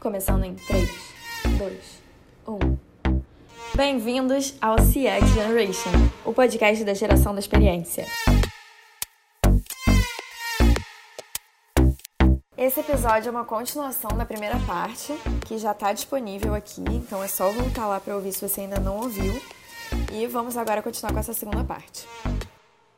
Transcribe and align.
Começando 0.00 0.44
em 0.44 0.54
3, 0.54 0.90
2, 1.58 2.02
1. 2.46 2.78
Bem-vindos 3.74 4.54
ao 4.60 4.76
CX 4.76 5.28
Generation, 5.34 5.90
o 6.24 6.32
podcast 6.32 6.84
da 6.84 6.94
geração 6.94 7.32
da 7.32 7.40
experiência. 7.40 8.04
Esse 12.56 12.80
episódio 12.80 13.28
é 13.28 13.30
uma 13.30 13.44
continuação 13.44 14.10
da 14.16 14.24
primeira 14.24 14.58
parte, 14.66 15.14
que 15.46 15.58
já 15.58 15.72
está 15.72 15.92
disponível 15.92 16.54
aqui, 16.54 16.82
então 16.88 17.22
é 17.22 17.28
só 17.28 17.50
voltar 17.50 17.86
lá 17.86 17.98
para 17.98 18.14
ouvir 18.14 18.32
se 18.32 18.46
você 18.46 18.62
ainda 18.62 18.78
não 18.78 18.98
ouviu. 18.98 19.40
E 20.12 20.26
vamos 20.26 20.56
agora 20.56 20.82
continuar 20.82 21.12
com 21.12 21.20
essa 21.20 21.32
segunda 21.32 21.64
parte. 21.64 22.06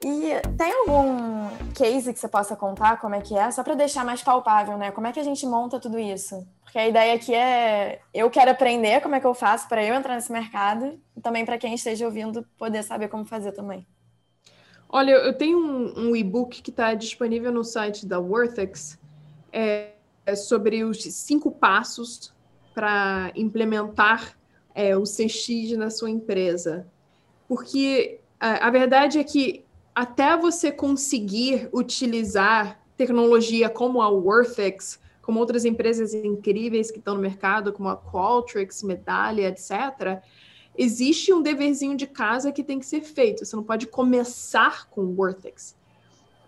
E 0.04 0.30
tem 0.56 0.72
algum 0.72 1.48
case 1.74 2.12
que 2.12 2.20
você 2.20 2.28
possa 2.28 2.54
contar 2.54 3.00
como 3.00 3.16
é 3.16 3.20
que 3.20 3.36
é, 3.36 3.50
só 3.50 3.64
para 3.64 3.74
deixar 3.74 4.04
mais 4.04 4.22
palpável, 4.22 4.78
né? 4.78 4.92
Como 4.92 5.06
é 5.06 5.12
que 5.12 5.18
a 5.18 5.24
gente 5.24 5.44
monta 5.44 5.80
tudo 5.80 5.98
isso? 5.98 6.46
Porque 6.62 6.78
a 6.78 6.86
ideia 6.86 7.14
aqui 7.14 7.34
é 7.34 8.00
eu 8.14 8.30
quero 8.30 8.50
aprender 8.50 9.00
como 9.00 9.16
é 9.16 9.20
que 9.20 9.26
eu 9.26 9.34
faço 9.34 9.68
para 9.68 9.84
eu 9.84 9.94
entrar 9.94 10.14
nesse 10.14 10.30
mercado 10.30 11.00
e 11.16 11.20
também 11.20 11.44
para 11.44 11.58
quem 11.58 11.74
esteja 11.74 12.04
ouvindo 12.04 12.46
poder 12.56 12.84
saber 12.84 13.08
como 13.08 13.24
fazer 13.24 13.50
também. 13.52 13.84
Olha, 14.88 15.10
eu 15.10 15.36
tenho 15.36 15.58
um, 15.58 16.10
um 16.10 16.16
e-book 16.16 16.62
que 16.62 16.70
está 16.70 16.94
disponível 16.94 17.52
no 17.52 17.64
site 17.64 18.06
da 18.06 18.20
Worthex 18.20 18.98
é, 19.52 19.90
é 20.24 20.36
sobre 20.36 20.84
os 20.84 21.02
cinco 21.02 21.50
passos 21.50 22.32
para 22.72 23.32
implementar 23.34 24.38
é, 24.74 24.96
o 24.96 25.02
CX 25.02 25.76
na 25.76 25.90
sua 25.90 26.08
empresa. 26.08 26.86
Porque 27.48 28.20
a, 28.38 28.68
a 28.68 28.70
verdade 28.70 29.18
é 29.18 29.24
que 29.24 29.66
até 29.98 30.36
você 30.36 30.70
conseguir 30.70 31.68
utilizar 31.72 32.80
tecnologia 32.96 33.68
como 33.68 34.00
a 34.00 34.08
Worthex, 34.08 35.00
como 35.20 35.40
outras 35.40 35.64
empresas 35.64 36.14
incríveis 36.14 36.88
que 36.88 37.00
estão 37.00 37.16
no 37.16 37.20
mercado, 37.20 37.72
como 37.72 37.88
a 37.88 37.96
Qualtrics, 37.96 38.84
Medalha, 38.84 39.48
etc., 39.48 40.22
existe 40.76 41.32
um 41.32 41.42
deverzinho 41.42 41.96
de 41.96 42.06
casa 42.06 42.52
que 42.52 42.62
tem 42.62 42.78
que 42.78 42.86
ser 42.86 43.00
feito. 43.00 43.44
Você 43.44 43.56
não 43.56 43.64
pode 43.64 43.88
começar 43.88 44.88
com 44.88 45.02
Worthex. 45.16 45.74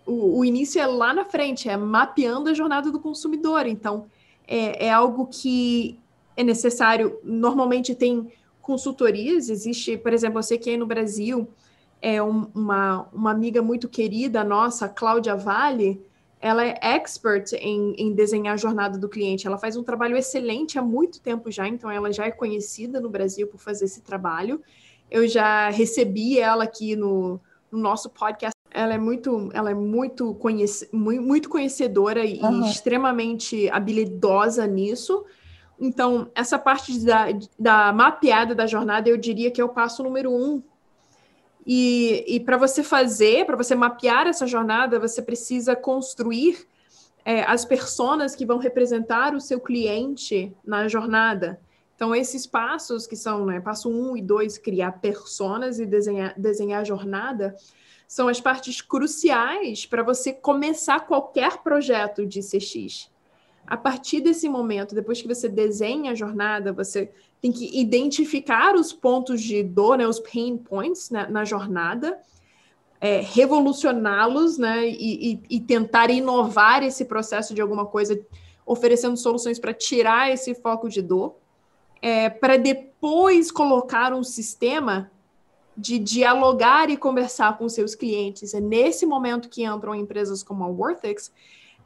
O, 0.05 0.39
o 0.39 0.45
início 0.45 0.81
é 0.81 0.87
lá 0.87 1.13
na 1.13 1.25
frente, 1.25 1.67
é 1.67 1.75
mapeando 1.75 2.49
a 2.49 2.53
jornada 2.53 2.89
do 2.89 3.01
consumidor. 3.01 3.67
Então, 3.67 4.05
é, 4.47 4.85
é 4.85 4.89
algo 4.93 5.27
que 5.27 5.99
é 6.37 6.43
necessário. 6.43 7.19
Normalmente 7.21 7.95
tem 7.95 8.31
consultorias, 8.61 9.49
existe, 9.49 9.97
por 9.97 10.13
exemplo, 10.13 10.39
eu 10.39 10.43
sei 10.43 10.57
que 10.57 10.69
aí 10.69 10.77
no 10.77 10.85
Brasil 10.85 11.49
é 12.01 12.21
um, 12.21 12.47
uma, 12.53 13.07
uma 13.13 13.31
amiga 13.31 13.61
muito 13.61 13.87
querida 13.87 14.43
nossa, 14.43 14.89
Cláudia 14.89 15.35
Vale, 15.35 16.03
ela 16.41 16.65
é 16.65 16.75
expert 16.81 17.53
em, 17.53 17.93
em 17.95 18.13
desenhar 18.13 18.55
a 18.55 18.57
jornada 18.57 18.97
do 18.97 19.07
cliente. 19.07 19.45
Ela 19.45 19.59
faz 19.59 19.77
um 19.77 19.83
trabalho 19.83 20.17
excelente 20.17 20.79
há 20.79 20.81
muito 20.81 21.21
tempo 21.21 21.51
já, 21.51 21.67
então 21.67 21.91
ela 21.91 22.11
já 22.11 22.25
é 22.25 22.31
conhecida 22.31 22.99
no 22.99 23.09
Brasil 23.09 23.47
por 23.47 23.59
fazer 23.59 23.85
esse 23.85 24.01
trabalho. 24.01 24.59
Eu 25.09 25.27
já 25.27 25.69
recebi 25.69 26.39
ela 26.39 26.63
aqui 26.63 26.95
no, 26.95 27.39
no 27.71 27.77
nosso 27.77 28.09
podcast. 28.09 28.55
Ela 28.71 28.95
é 28.95 28.97
muito, 28.97 29.49
ela 29.53 29.69
é 29.69 29.73
muito, 29.75 30.33
conhece, 30.35 30.89
muito, 30.91 31.49
conhecedora 31.49 32.25
e, 32.25 32.39
uhum. 32.41 32.65
extremamente 32.65 33.69
habilidosa 33.69 34.65
nisso. 34.65 35.23
Então, 35.79 36.31
essa 36.33 36.57
parte 36.57 36.97
da, 37.05 37.25
da 37.59 37.93
mapeada 37.93 38.55
da 38.55 38.65
jornada, 38.65 39.09
eu 39.09 39.17
diria 39.17 39.51
que 39.51 39.59
é 39.59 39.63
o 39.63 39.69
passo 39.69 40.01
número 40.01 40.31
um 40.31 40.63
e, 41.65 42.23
e 42.27 42.39
para 42.39 42.57
você 42.57 42.83
fazer, 42.83 43.45
para 43.45 43.55
você 43.55 43.75
mapear 43.75 44.27
essa 44.27 44.47
jornada, 44.47 44.99
você 44.99 45.21
precisa 45.21 45.75
construir 45.75 46.67
é, 47.23 47.43
as 47.43 47.65
pessoas 47.65 48.35
que 48.35 48.45
vão 48.45 48.57
representar 48.57 49.35
o 49.35 49.39
seu 49.39 49.59
cliente 49.59 50.53
na 50.65 50.87
jornada. 50.87 51.59
Então, 51.95 52.15
esses 52.15 52.47
passos 52.47 53.05
que 53.05 53.15
são, 53.15 53.45
né, 53.45 53.59
passo 53.59 53.87
um 53.89 54.17
e 54.17 54.21
dois, 54.21 54.57
criar 54.57 54.93
personas 54.93 55.79
e 55.79 55.85
desenhar, 55.85 56.33
desenhar 56.35 56.81
a 56.81 56.83
jornada, 56.83 57.55
são 58.07 58.27
as 58.27 58.41
partes 58.41 58.81
cruciais 58.81 59.85
para 59.85 60.01
você 60.01 60.33
começar 60.33 61.01
qualquer 61.01 61.59
projeto 61.59 62.25
de 62.25 62.39
CX. 62.41 63.09
A 63.71 63.77
partir 63.77 64.19
desse 64.19 64.49
momento, 64.49 64.93
depois 64.93 65.21
que 65.21 65.27
você 65.29 65.47
desenha 65.47 66.11
a 66.11 66.13
jornada, 66.13 66.73
você 66.73 67.09
tem 67.41 67.53
que 67.53 67.79
identificar 67.79 68.75
os 68.75 68.91
pontos 68.91 69.41
de 69.41 69.63
dor, 69.63 69.97
né, 69.97 70.05
os 70.05 70.19
pain 70.19 70.57
points 70.57 71.09
né, 71.09 71.25
na 71.29 71.45
jornada, 71.45 72.19
é, 72.99 73.21
revolucioná-los 73.21 74.57
né, 74.57 74.89
e, 74.89 75.31
e, 75.31 75.43
e, 75.51 75.59
tentar 75.61 76.09
inovar 76.09 76.83
esse 76.83 77.05
processo 77.05 77.53
de 77.53 77.61
alguma 77.61 77.85
coisa, 77.85 78.19
oferecendo 78.65 79.15
soluções 79.15 79.57
para 79.57 79.73
tirar 79.73 80.29
esse 80.29 80.53
foco 80.53 80.89
de 80.89 81.01
dor, 81.01 81.37
é, 82.01 82.29
para 82.29 82.57
depois 82.57 83.53
colocar 83.53 84.13
um 84.13 84.21
sistema 84.21 85.09
de 85.77 85.97
dialogar 85.97 86.89
e 86.89 86.97
conversar 86.97 87.57
com 87.57 87.69
seus 87.69 87.95
clientes. 87.95 88.53
É 88.53 88.59
nesse 88.59 89.05
momento 89.05 89.47
que 89.47 89.63
entram 89.63 89.95
empresas 89.95 90.43
como 90.43 90.61
a 90.65 90.67
Worthex, 90.67 91.31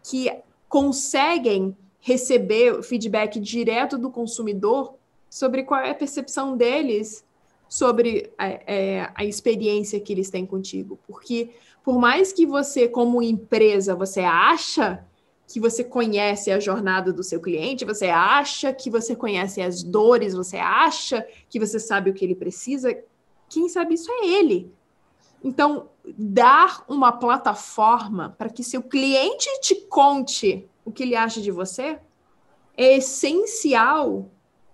que 0.02 0.32
conseguem 0.68 1.76
receber 2.00 2.84
feedback 2.84 3.40
direto 3.40 3.98
do 3.98 4.10
consumidor 4.10 4.96
sobre 5.30 5.64
qual 5.64 5.82
é 5.82 5.92
a 5.92 5.96
percepção 5.96 6.56
deles 6.56 7.26
sobre 7.68 8.32
a, 8.38 8.48
é, 8.48 9.12
a 9.16 9.26
experiência 9.26 10.00
que 10.00 10.14
eles 10.14 10.30
têm 10.30 10.46
contigo. 10.46 11.00
Porque 11.08 11.50
por 11.84 12.00
mais 12.00 12.32
que 12.32 12.46
você, 12.46 12.88
como 12.88 13.22
empresa, 13.22 13.96
você 13.96 14.22
acha 14.22 15.06
que 15.48 15.60
você 15.60 15.84
conhece 15.84 16.52
a 16.52 16.60
jornada 16.60 17.14
do 17.14 17.24
seu 17.24 17.40
cliente, 17.40 17.86
você 17.86 18.08
acha 18.08 18.74
que 18.74 18.90
você 18.90 19.16
conhece 19.16 19.62
as 19.62 19.84
dores, 19.84 20.34
você 20.34 20.58
acha 20.58 21.26
que 21.50 21.60
você 21.60 21.80
sabe 21.80 22.10
o 22.10 22.14
que 22.14 22.26
ele 22.26 22.36
precisa, 22.36 22.98
quem 23.48 23.70
sabe 23.70 23.94
isso 23.94 24.12
é 24.12 24.28
ele. 24.28 24.72
Então, 25.46 25.90
dar 26.18 26.84
uma 26.88 27.12
plataforma 27.12 28.34
para 28.36 28.50
que 28.50 28.64
seu 28.64 28.82
cliente 28.82 29.48
te 29.62 29.76
conte 29.76 30.68
o 30.84 30.92
que 30.92 31.04
ele 31.04 31.16
acha 31.16 31.40
de 31.40 31.52
você 31.52 32.00
é 32.76 32.96
essencial 32.98 34.26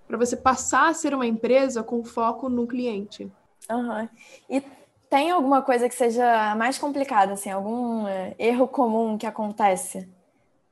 para 0.08 0.18
você 0.18 0.38
passar 0.38 0.88
a 0.88 0.94
ser 0.94 1.14
uma 1.14 1.28
empresa 1.28 1.84
com 1.84 2.06
foco 2.06 2.48
no 2.48 2.66
cliente. 2.66 3.30
Uhum. 3.70 4.08
E 4.50 4.64
tem 5.09 5.30
alguma 5.30 5.62
coisa 5.62 5.90
que 5.90 5.96
seja 5.96 6.56
mais 6.56 6.78
complicada, 6.78 7.34
assim, 7.34 7.50
algum 7.50 8.08
é, 8.08 8.34
erro 8.40 8.66
comum 8.66 9.18
que 9.18 9.28
acontece 9.28 10.08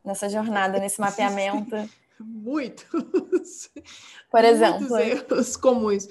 nessa 0.01 0.29
jornada, 0.29 0.79
nesse 0.79 0.99
mapeamento? 1.01 1.75
Muitos. 2.17 3.69
Por 4.31 4.45
exemplo. 4.45 4.87
Muitos 4.87 4.97
erros 4.97 5.57
comuns. 5.57 6.07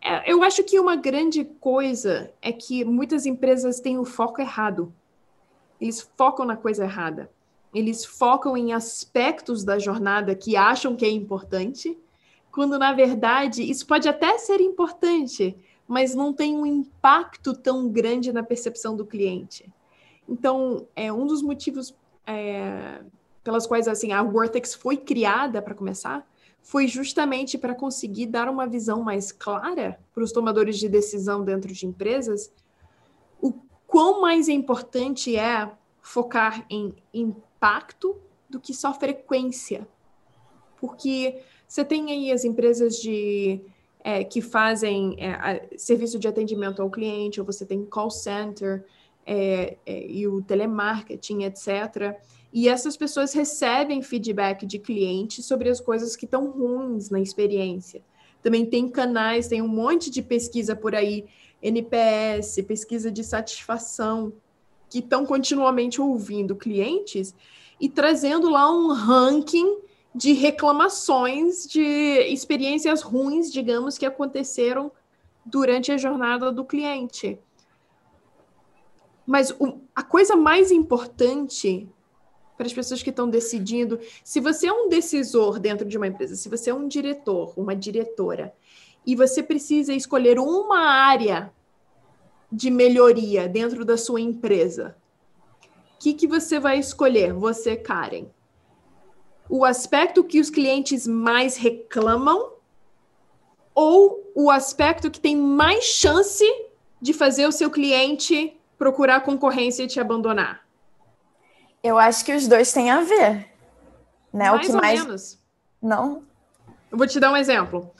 É, 0.00 0.30
eu 0.30 0.42
acho 0.42 0.62
que 0.64 0.78
uma 0.78 0.96
grande 0.96 1.44
coisa 1.44 2.32
é 2.40 2.52
que 2.52 2.84
muitas 2.84 3.26
empresas 3.26 3.80
têm 3.80 3.98
o 3.98 4.04
foco 4.04 4.40
errado. 4.40 4.92
Eles 5.80 6.00
focam 6.16 6.44
na 6.44 6.56
coisa 6.56 6.84
errada. 6.84 7.30
Eles 7.74 8.04
focam 8.04 8.56
em 8.56 8.72
aspectos 8.72 9.64
da 9.64 9.78
jornada 9.78 10.34
que 10.34 10.56
acham 10.56 10.96
que 10.96 11.04
é 11.04 11.10
importante 11.10 11.96
quando 12.50 12.78
na 12.78 12.92
verdade 12.92 13.62
isso 13.62 13.86
pode 13.86 14.08
até 14.08 14.36
ser 14.38 14.60
importante, 14.60 15.56
mas 15.86 16.14
não 16.14 16.32
tem 16.32 16.56
um 16.56 16.66
impacto 16.66 17.52
tão 17.52 17.88
grande 17.88 18.32
na 18.32 18.42
percepção 18.42 18.96
do 18.96 19.06
cliente. 19.06 19.70
Então, 20.28 20.86
é 20.96 21.12
um 21.12 21.26
dos 21.26 21.40
motivos 21.42 21.94
é, 22.26 23.00
pelas 23.44 23.66
quais 23.66 23.88
assim 23.88 24.12
a 24.12 24.22
Wortex 24.22 24.74
foi 24.74 24.96
criada 24.96 25.62
para 25.62 25.74
começar 25.74 26.26
foi 26.62 26.86
justamente 26.86 27.56
para 27.56 27.74
conseguir 27.74 28.26
dar 28.26 28.48
uma 28.48 28.66
visão 28.66 29.02
mais 29.02 29.32
clara 29.32 29.98
para 30.12 30.22
os 30.22 30.32
tomadores 30.32 30.78
de 30.78 30.88
decisão 30.88 31.44
dentro 31.44 31.72
de 31.72 31.86
empresas 31.86 32.52
o 33.40 33.52
quão 33.86 34.20
mais 34.20 34.48
importante 34.48 35.36
é 35.36 35.70
focar 36.02 36.64
em 36.68 36.94
impacto 37.12 38.16
do 38.48 38.58
que 38.58 38.74
só 38.74 38.92
frequência. 38.94 39.86
Porque 40.78 41.40
você 41.66 41.84
tem 41.84 42.10
aí 42.10 42.32
as 42.32 42.44
empresas 42.44 42.96
de 42.96 43.60
é, 44.00 44.24
que 44.24 44.40
fazem 44.40 45.16
é, 45.18 45.32
a, 45.32 45.60
serviço 45.76 46.18
de 46.18 46.28
atendimento 46.28 46.80
ao 46.80 46.90
cliente, 46.90 47.40
ou 47.40 47.46
você 47.46 47.66
tem 47.66 47.84
call 47.84 48.10
center 48.10 48.84
é, 49.26 49.76
é 49.84 50.06
e 50.06 50.26
o 50.26 50.40
telemarketing, 50.40 51.42
etc. 51.42 52.16
E 52.52 52.68
essas 52.68 52.96
pessoas 52.96 53.32
recebem 53.32 54.02
feedback 54.02 54.64
de 54.64 54.78
clientes 54.78 55.44
sobre 55.44 55.68
as 55.68 55.80
coisas 55.80 56.16
que 56.16 56.24
estão 56.24 56.50
ruins 56.50 57.10
na 57.10 57.20
experiência. 57.20 58.02
Também 58.42 58.64
tem 58.64 58.88
canais, 58.88 59.48
tem 59.48 59.60
um 59.60 59.68
monte 59.68 60.10
de 60.10 60.22
pesquisa 60.22 60.74
por 60.74 60.94
aí, 60.94 61.26
NPS, 61.62 62.62
pesquisa 62.66 63.10
de 63.10 63.22
satisfação, 63.22 64.32
que 64.88 65.00
estão 65.00 65.26
continuamente 65.26 66.00
ouvindo 66.00 66.56
clientes 66.56 67.34
e 67.80 67.88
trazendo 67.88 68.48
lá 68.48 68.70
um 68.70 68.92
ranking 68.92 69.78
de 70.14 70.32
reclamações 70.32 71.66
de 71.66 71.82
experiências 72.32 73.02
ruins, 73.02 73.52
digamos, 73.52 73.98
que 73.98 74.06
aconteceram 74.06 74.90
durante 75.44 75.92
a 75.92 75.96
jornada 75.96 76.50
do 76.50 76.64
cliente. 76.64 77.38
Mas 79.26 79.50
o, 79.50 79.80
a 79.94 80.02
coisa 80.02 80.34
mais 80.34 80.70
importante 80.70 81.88
para 82.58 82.66
as 82.66 82.72
pessoas 82.72 83.02
que 83.02 83.10
estão 83.10 83.30
decidindo. 83.30 84.00
Se 84.24 84.40
você 84.40 84.66
é 84.66 84.72
um 84.72 84.88
decisor 84.88 85.60
dentro 85.60 85.86
de 85.86 85.96
uma 85.96 86.08
empresa, 86.08 86.34
se 86.34 86.48
você 86.48 86.70
é 86.70 86.74
um 86.74 86.88
diretor, 86.88 87.54
uma 87.56 87.74
diretora, 87.74 88.52
e 89.06 89.14
você 89.14 89.42
precisa 89.42 89.94
escolher 89.94 90.40
uma 90.40 90.80
área 90.80 91.52
de 92.50 92.68
melhoria 92.68 93.48
dentro 93.48 93.84
da 93.84 93.96
sua 93.96 94.20
empresa, 94.20 94.96
o 95.94 95.98
que, 96.00 96.12
que 96.12 96.26
você 96.26 96.58
vai 96.58 96.78
escolher, 96.78 97.32
você, 97.32 97.76
Karen? 97.76 98.26
O 99.48 99.64
aspecto 99.64 100.24
que 100.24 100.40
os 100.40 100.50
clientes 100.50 101.06
mais 101.06 101.56
reclamam 101.56 102.52
ou 103.74 104.30
o 104.34 104.50
aspecto 104.50 105.10
que 105.10 105.20
tem 105.20 105.36
mais 105.36 105.84
chance 105.84 106.44
de 107.00 107.12
fazer 107.12 107.46
o 107.46 107.52
seu 107.52 107.70
cliente 107.70 108.56
procurar 108.76 109.20
concorrência 109.20 109.84
e 109.84 109.86
te 109.86 109.98
abandonar? 109.98 110.67
Eu 111.82 111.98
acho 111.98 112.24
que 112.24 112.34
os 112.34 112.46
dois 112.48 112.72
têm 112.72 112.90
a 112.90 113.02
ver. 113.02 113.48
Né? 114.32 114.50
Mais 114.50 114.56
o 114.56 114.60
que 114.60 114.68
ou 114.68 114.80
mais... 114.80 115.00
menos. 115.00 115.38
Não? 115.80 116.22
Eu 116.90 116.98
vou 116.98 117.06
te 117.06 117.20
dar 117.20 117.32
um 117.32 117.36
exemplo. 117.36 117.90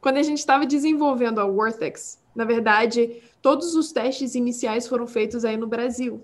Quando 0.00 0.18
a 0.18 0.22
gente 0.22 0.38
estava 0.38 0.64
desenvolvendo 0.64 1.40
a 1.40 1.44
Worthex, 1.44 2.22
na 2.34 2.44
verdade, 2.44 3.22
todos 3.42 3.74
os 3.74 3.92
testes 3.92 4.34
iniciais 4.34 4.86
foram 4.86 5.06
feitos 5.06 5.44
aí 5.44 5.56
no 5.56 5.66
Brasil. 5.66 6.22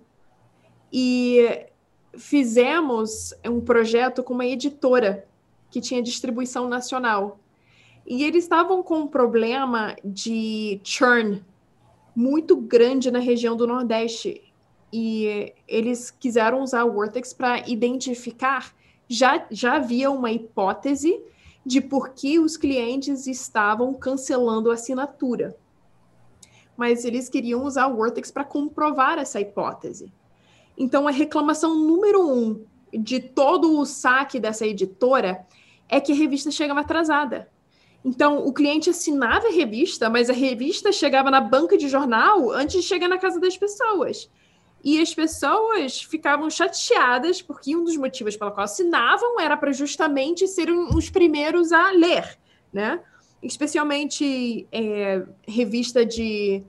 E 0.93 1.67
fizemos 2.17 3.35
um 3.45 3.61
projeto 3.61 4.23
com 4.23 4.35
uma 4.35 4.47
editora 4.47 5.27
que 5.71 5.81
tinha 5.81 6.03
distribuição 6.03 6.69
nacional. 6.69 7.41
E 8.07 8.25
eles 8.25 8.45
estavam 8.45 8.83
com 8.83 9.01
um 9.01 9.07
problema 9.07 9.97
de 10.05 10.81
churn 10.85 11.43
muito 12.15 12.57
grande 12.57 13.11
na 13.11 13.19
região 13.19 13.57
do 13.57 13.67
Nordeste 13.67 14.52
e 14.93 15.55
eles 15.67 16.11
quiseram 16.11 16.63
usar 16.63 16.85
o 16.85 16.93
Vortex 16.93 17.33
para 17.33 17.67
identificar. 17.69 18.75
Já, 19.09 19.47
já 19.51 19.77
havia 19.77 20.11
uma 20.11 20.31
hipótese 20.31 21.23
de 21.65 21.81
por 21.81 22.11
que 22.11 22.39
os 22.39 22.57
clientes 22.57 23.27
estavam 23.27 23.95
cancelando 23.95 24.71
a 24.71 24.75
assinatura. 24.75 25.57
Mas 26.77 27.05
eles 27.05 27.29
queriam 27.29 27.65
usar 27.65 27.87
o 27.87 27.97
Vortex 27.97 28.31
para 28.31 28.45
comprovar 28.45 29.19
essa 29.19 29.41
hipótese. 29.41 30.13
Então, 30.77 31.07
a 31.07 31.11
reclamação 31.11 31.75
número 31.75 32.27
um 32.27 32.65
de 32.93 33.21
todo 33.21 33.79
o 33.79 33.87
saque 33.87 34.41
dessa 34.41 34.67
editora 34.67 35.47
é 35.89 36.01
que 36.01 36.13
a 36.13 36.17
revista 36.17 36.51
chegava 36.51 36.81
atrasada. 36.81 37.49
Então, 38.05 38.45
o 38.45 38.53
cliente 38.53 38.91
assinava 38.91 39.47
a 39.47 39.53
revista, 39.53 40.11
mas 40.11 40.29
a 40.29 40.33
revista 40.33 40.91
chegava 40.91 41.31
na 41.31 41.41
banca 41.41 41.79
de 41.79 41.89
jornal 41.89 42.51
antes 42.51 42.83
de 42.83 42.89
chegar 42.89 43.09
na 43.09 43.19
casa 43.19 43.39
das 43.39 43.57
pessoas. 43.57 44.29
E 44.85 45.01
as 45.01 45.15
pessoas 45.15 46.03
ficavam 46.03 46.51
chateadas 46.51 47.41
porque 47.41 47.77
um 47.77 47.85
dos 47.85 47.97
motivos 47.97 48.37
pelo 48.37 48.51
qual 48.51 48.65
assinavam 48.65 49.39
era 49.39 49.57
para 49.57 49.73
justamente 49.73 50.49
serem 50.49 50.89
os 50.95 51.09
primeiros 51.09 51.71
a 51.71 51.93
ler, 51.93 52.39
né? 52.73 53.01
Especialmente 53.43 54.67
é, 54.73 55.25
revista 55.47 56.05
de 56.05 56.65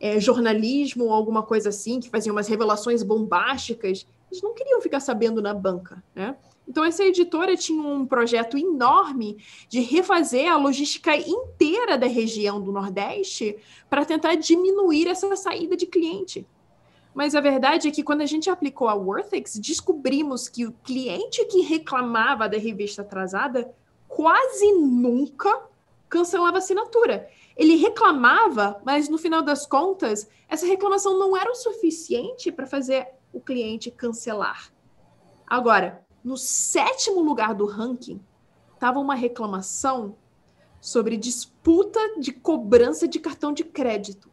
é, 0.00 0.18
jornalismo 0.18 1.04
ou 1.04 1.12
alguma 1.12 1.42
coisa 1.42 1.68
assim, 1.68 2.00
que 2.00 2.08
fazia 2.08 2.32
umas 2.32 2.48
revelações 2.48 3.02
bombásticas. 3.02 4.06
Eles 4.30 4.42
não 4.42 4.54
queriam 4.54 4.80
ficar 4.80 5.00
sabendo 5.00 5.42
na 5.42 5.52
banca, 5.52 6.02
né? 6.14 6.36
Então, 6.66 6.84
essa 6.84 7.02
editora 7.02 7.56
tinha 7.56 7.82
um 7.82 8.04
projeto 8.04 8.58
enorme 8.58 9.38
de 9.70 9.80
refazer 9.80 10.52
a 10.52 10.58
logística 10.58 11.16
inteira 11.16 11.96
da 11.96 12.06
região 12.06 12.60
do 12.60 12.70
Nordeste 12.70 13.56
para 13.88 14.04
tentar 14.04 14.34
diminuir 14.34 15.08
essa 15.08 15.34
saída 15.34 15.74
de 15.74 15.86
cliente. 15.86 16.46
Mas 17.18 17.34
a 17.34 17.40
verdade 17.40 17.88
é 17.88 17.90
que 17.90 18.04
quando 18.04 18.20
a 18.20 18.26
gente 18.26 18.48
aplicou 18.48 18.86
a 18.86 18.94
Worthex, 18.94 19.58
descobrimos 19.58 20.48
que 20.48 20.64
o 20.64 20.72
cliente 20.84 21.44
que 21.46 21.62
reclamava 21.62 22.48
da 22.48 22.56
revista 22.56 23.02
atrasada 23.02 23.74
quase 24.06 24.70
nunca 24.70 25.64
cancelava 26.08 26.58
assinatura. 26.58 27.28
Ele 27.56 27.74
reclamava, 27.74 28.80
mas 28.84 29.08
no 29.08 29.18
final 29.18 29.42
das 29.42 29.66
contas, 29.66 30.28
essa 30.48 30.64
reclamação 30.64 31.18
não 31.18 31.36
era 31.36 31.50
o 31.50 31.56
suficiente 31.56 32.52
para 32.52 32.68
fazer 32.68 33.08
o 33.32 33.40
cliente 33.40 33.90
cancelar. 33.90 34.72
Agora, 35.44 36.06
no 36.22 36.36
sétimo 36.36 37.20
lugar 37.20 37.52
do 37.52 37.66
ranking, 37.66 38.20
estava 38.74 39.00
uma 39.00 39.16
reclamação 39.16 40.14
sobre 40.80 41.16
disputa 41.16 41.98
de 42.20 42.30
cobrança 42.30 43.08
de 43.08 43.18
cartão 43.18 43.52
de 43.52 43.64
crédito, 43.64 44.30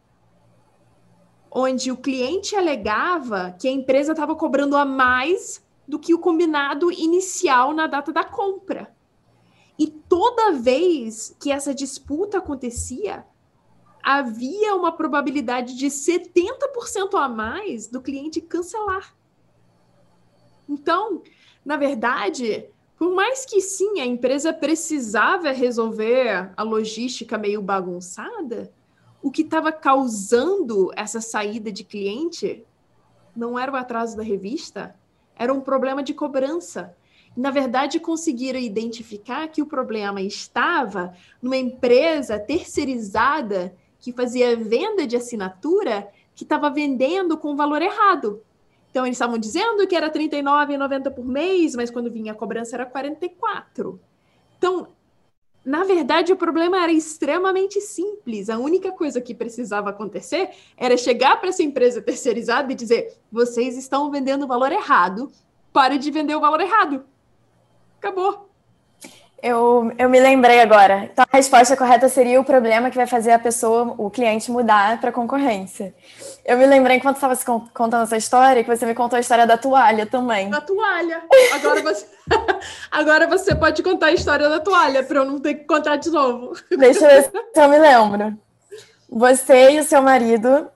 onde 1.58 1.90
o 1.90 1.96
cliente 1.96 2.54
alegava 2.54 3.56
que 3.58 3.66
a 3.66 3.72
empresa 3.72 4.12
estava 4.12 4.36
cobrando 4.36 4.76
a 4.76 4.84
mais 4.84 5.66
do 5.88 5.98
que 5.98 6.14
o 6.14 6.20
combinado 6.20 6.92
inicial 6.92 7.74
na 7.74 7.88
data 7.88 8.12
da 8.12 8.26
compra. 8.26 8.94
E 9.80 9.88
toda 9.88 10.52
vez 10.52 11.34
que 11.40 11.50
essa 11.50 11.74
disputa 11.74 12.40
acontecia, 12.40 13.26
havia 14.04 14.76
uma 14.76 14.92
probabilidade 14.92 15.78
de 15.78 15.86
70% 15.86 17.14
a 17.14 17.30
mais 17.30 17.88
do 17.88 18.02
cliente 18.02 18.42
cancelar. 18.42 19.16
Então, 20.68 21.24
na 21.64 21.78
verdade, 21.78 22.68
por 22.98 23.14
mais 23.14 23.46
que 23.46 23.62
sim, 23.62 24.02
a 24.02 24.06
empresa 24.06 24.52
precisava 24.52 25.52
resolver 25.52 26.52
a 26.58 26.64
logística 26.64 27.38
meio 27.38 27.62
bagunçada, 27.62 28.74
o 29.26 29.32
que 29.32 29.42
estava 29.42 29.72
causando 29.72 30.92
essa 30.96 31.20
saída 31.20 31.72
de 31.72 31.84
cliente 31.84 32.64
não 33.36 33.58
era 33.58 33.72
o 33.72 33.76
atraso 33.76 34.16
da 34.16 34.22
revista, 34.22 34.96
era 35.36 35.52
um 35.52 35.60
problema 35.60 36.04
de 36.04 36.14
cobrança. 36.14 36.96
Na 37.36 37.50
verdade, 37.50 38.00
conseguiram 38.00 38.60
identificar 38.60 39.48
que 39.48 39.64
o 39.64 39.66
problema 39.66 40.22
estava 40.22 41.12
numa 41.42 41.58
empresa 41.58 42.38
terceirizada 42.38 43.76
que 44.00 44.14
fazia 44.14 44.56
venda 44.56 45.08
de 45.08 45.16
assinatura 45.16 46.08
que 46.36 46.44
estava 46.44 46.70
vendendo 46.70 47.36
com 47.36 47.56
valor 47.56 47.82
errado. 47.82 48.44
Então, 48.92 49.08
eles 49.08 49.16
estavam 49.16 49.40
dizendo 49.40 49.88
que 49.88 49.96
era 49.96 50.06
R$ 50.06 50.14
39,90 50.14 51.12
por 51.12 51.26
mês, 51.26 51.76
mas 51.76 51.90
quando 51.90 52.12
vinha 52.12 52.34
a 52.34 52.36
cobrança 52.36 52.76
era 52.76 52.86
44. 52.86 54.00
Então, 54.60 54.90
na 55.66 55.84
verdade, 55.84 56.32
o 56.32 56.38
problema 56.38 56.78
era 56.84 56.92
extremamente 56.92 57.82
simples. 57.82 58.52
A 58.52 58.60
única 58.60 58.92
coisa 58.92 59.20
que 59.20 59.34
precisava 59.34 59.90
acontecer 59.90 60.52
era 60.78 60.96
chegar 60.96 61.38
para 61.38 61.50
essa 61.50 61.64
empresa 61.64 62.04
terceirizada 62.04 62.72
e 62.72 62.76
dizer: 62.76 63.18
vocês 63.32 63.76
estão 63.76 64.12
vendendo 64.12 64.44
o 64.44 64.48
valor 64.48 64.72
errado, 64.72 65.32
pare 65.74 65.98
de 65.98 66.12
vender 66.12 66.36
o 66.36 66.40
valor 66.40 66.62
errado. 66.62 67.04
Acabou. 67.98 68.45
Eu, 69.42 69.92
eu 69.98 70.10
me 70.10 70.20
lembrei 70.20 70.60
agora. 70.62 71.10
Então, 71.12 71.26
a 71.32 71.38
resposta 71.38 71.78
correta 71.78 72.10
seria 72.10 72.40
o 72.40 72.44
problema 72.44 72.90
que 72.90 72.96
vai 72.96 73.06
fazer 73.06 73.32
a 73.32 73.40
pessoa, 73.40 73.94
o 73.98 74.10
cliente, 74.10 74.50
mudar 74.50 75.00
para 75.00 75.12
concorrência. 75.12 75.94
Eu 76.44 76.58
me 76.58 76.66
lembrei, 76.66 76.98
enquanto 76.98 77.16
estava 77.16 77.36
contando 77.74 78.04
essa 78.04 78.18
história, 78.18 78.64
que 78.64 78.76
você 78.76 78.86
me 78.86 78.96
contou 78.96 79.18
a 79.18 79.20
história 79.20 79.46
da 79.46 79.58
toalha 79.58 80.06
também. 80.06 80.50
Da 80.50 80.62
toalha. 80.62 81.22
Agora 81.54 81.82
você, 81.82 82.08
agora 82.90 83.28
você 83.28 83.54
pode 83.54 83.84
contar 83.84 84.08
a 84.08 84.14
história 84.14 84.50
da 84.50 84.60
toalha, 84.60 85.04
para 85.04 85.20
eu 85.20 85.26
não 85.26 85.40
ter 85.40 85.56
que 85.56 85.66
contar 85.66 85.98
de 85.98 86.10
novo. 86.10 86.54
Deixa 86.76 87.06
eu 87.06 87.10
ver 87.10 87.24
se 87.54 87.62
eu 87.62 87.70
me 87.70 87.78
lembro. 87.78 88.38
Você 89.10 89.72
e 89.72 89.80
o 89.80 89.84
seu 89.84 90.02
marido, 90.02 90.68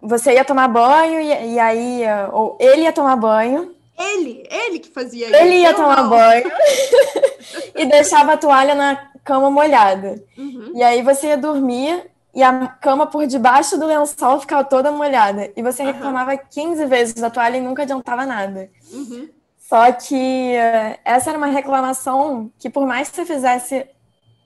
você 0.00 0.34
ia 0.34 0.44
tomar 0.44 0.68
banho, 0.68 1.20
e, 1.20 1.54
e 1.54 1.58
aí, 1.58 2.02
ou 2.32 2.56
ele 2.60 2.82
ia 2.82 2.92
tomar 2.92 3.16
banho, 3.16 3.74
ele, 3.98 4.46
ele 4.50 4.78
que 4.78 4.90
fazia 4.90 5.26
isso. 5.26 5.36
Ele 5.36 5.56
ia 5.56 5.74
tomar 5.74 6.02
não. 6.02 6.10
banho 6.10 6.50
e 7.76 7.86
deixava 7.86 8.32
a 8.32 8.36
toalha 8.36 8.74
na 8.74 9.10
cama 9.24 9.50
molhada. 9.50 10.22
Uhum. 10.36 10.72
E 10.74 10.82
aí 10.82 11.02
você 11.02 11.28
ia 11.28 11.36
dormir 11.36 12.10
e 12.34 12.42
a 12.42 12.66
cama 12.66 13.06
por 13.06 13.26
debaixo 13.26 13.78
do 13.78 13.86
lençol 13.86 14.40
ficava 14.40 14.64
toda 14.64 14.90
molhada. 14.90 15.52
E 15.56 15.62
você 15.62 15.84
reclamava 15.84 16.32
uhum. 16.32 16.38
15 16.50 16.86
vezes 16.86 17.14
da 17.14 17.30
toalha 17.30 17.56
e 17.56 17.60
nunca 17.60 17.82
adiantava 17.82 18.26
nada. 18.26 18.68
Uhum. 18.92 19.28
Só 19.58 19.90
que 19.92 20.54
uh, 20.56 20.98
essa 21.04 21.30
era 21.30 21.38
uma 21.38 21.46
reclamação 21.46 22.50
que, 22.58 22.68
por 22.68 22.86
mais 22.86 23.08
que 23.08 23.16
você 23.16 23.24
fizesse 23.24 23.86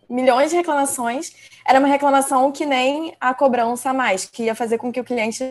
milhões 0.09 0.51
de 0.51 0.57
reclamações, 0.57 1.33
era 1.67 1.79
uma 1.79 1.89
reclamação 1.89 2.53
que 2.53 2.65
nem 2.65 3.15
a 3.21 3.35
cobrança 3.35 3.91
a 3.91 3.95
mais, 3.95 4.25
que 4.25 4.45
ia 4.45 4.55
fazer 4.55 4.79
com 4.79 4.93
que 4.93 5.01
o 5.01 5.05
cliente. 5.05 5.45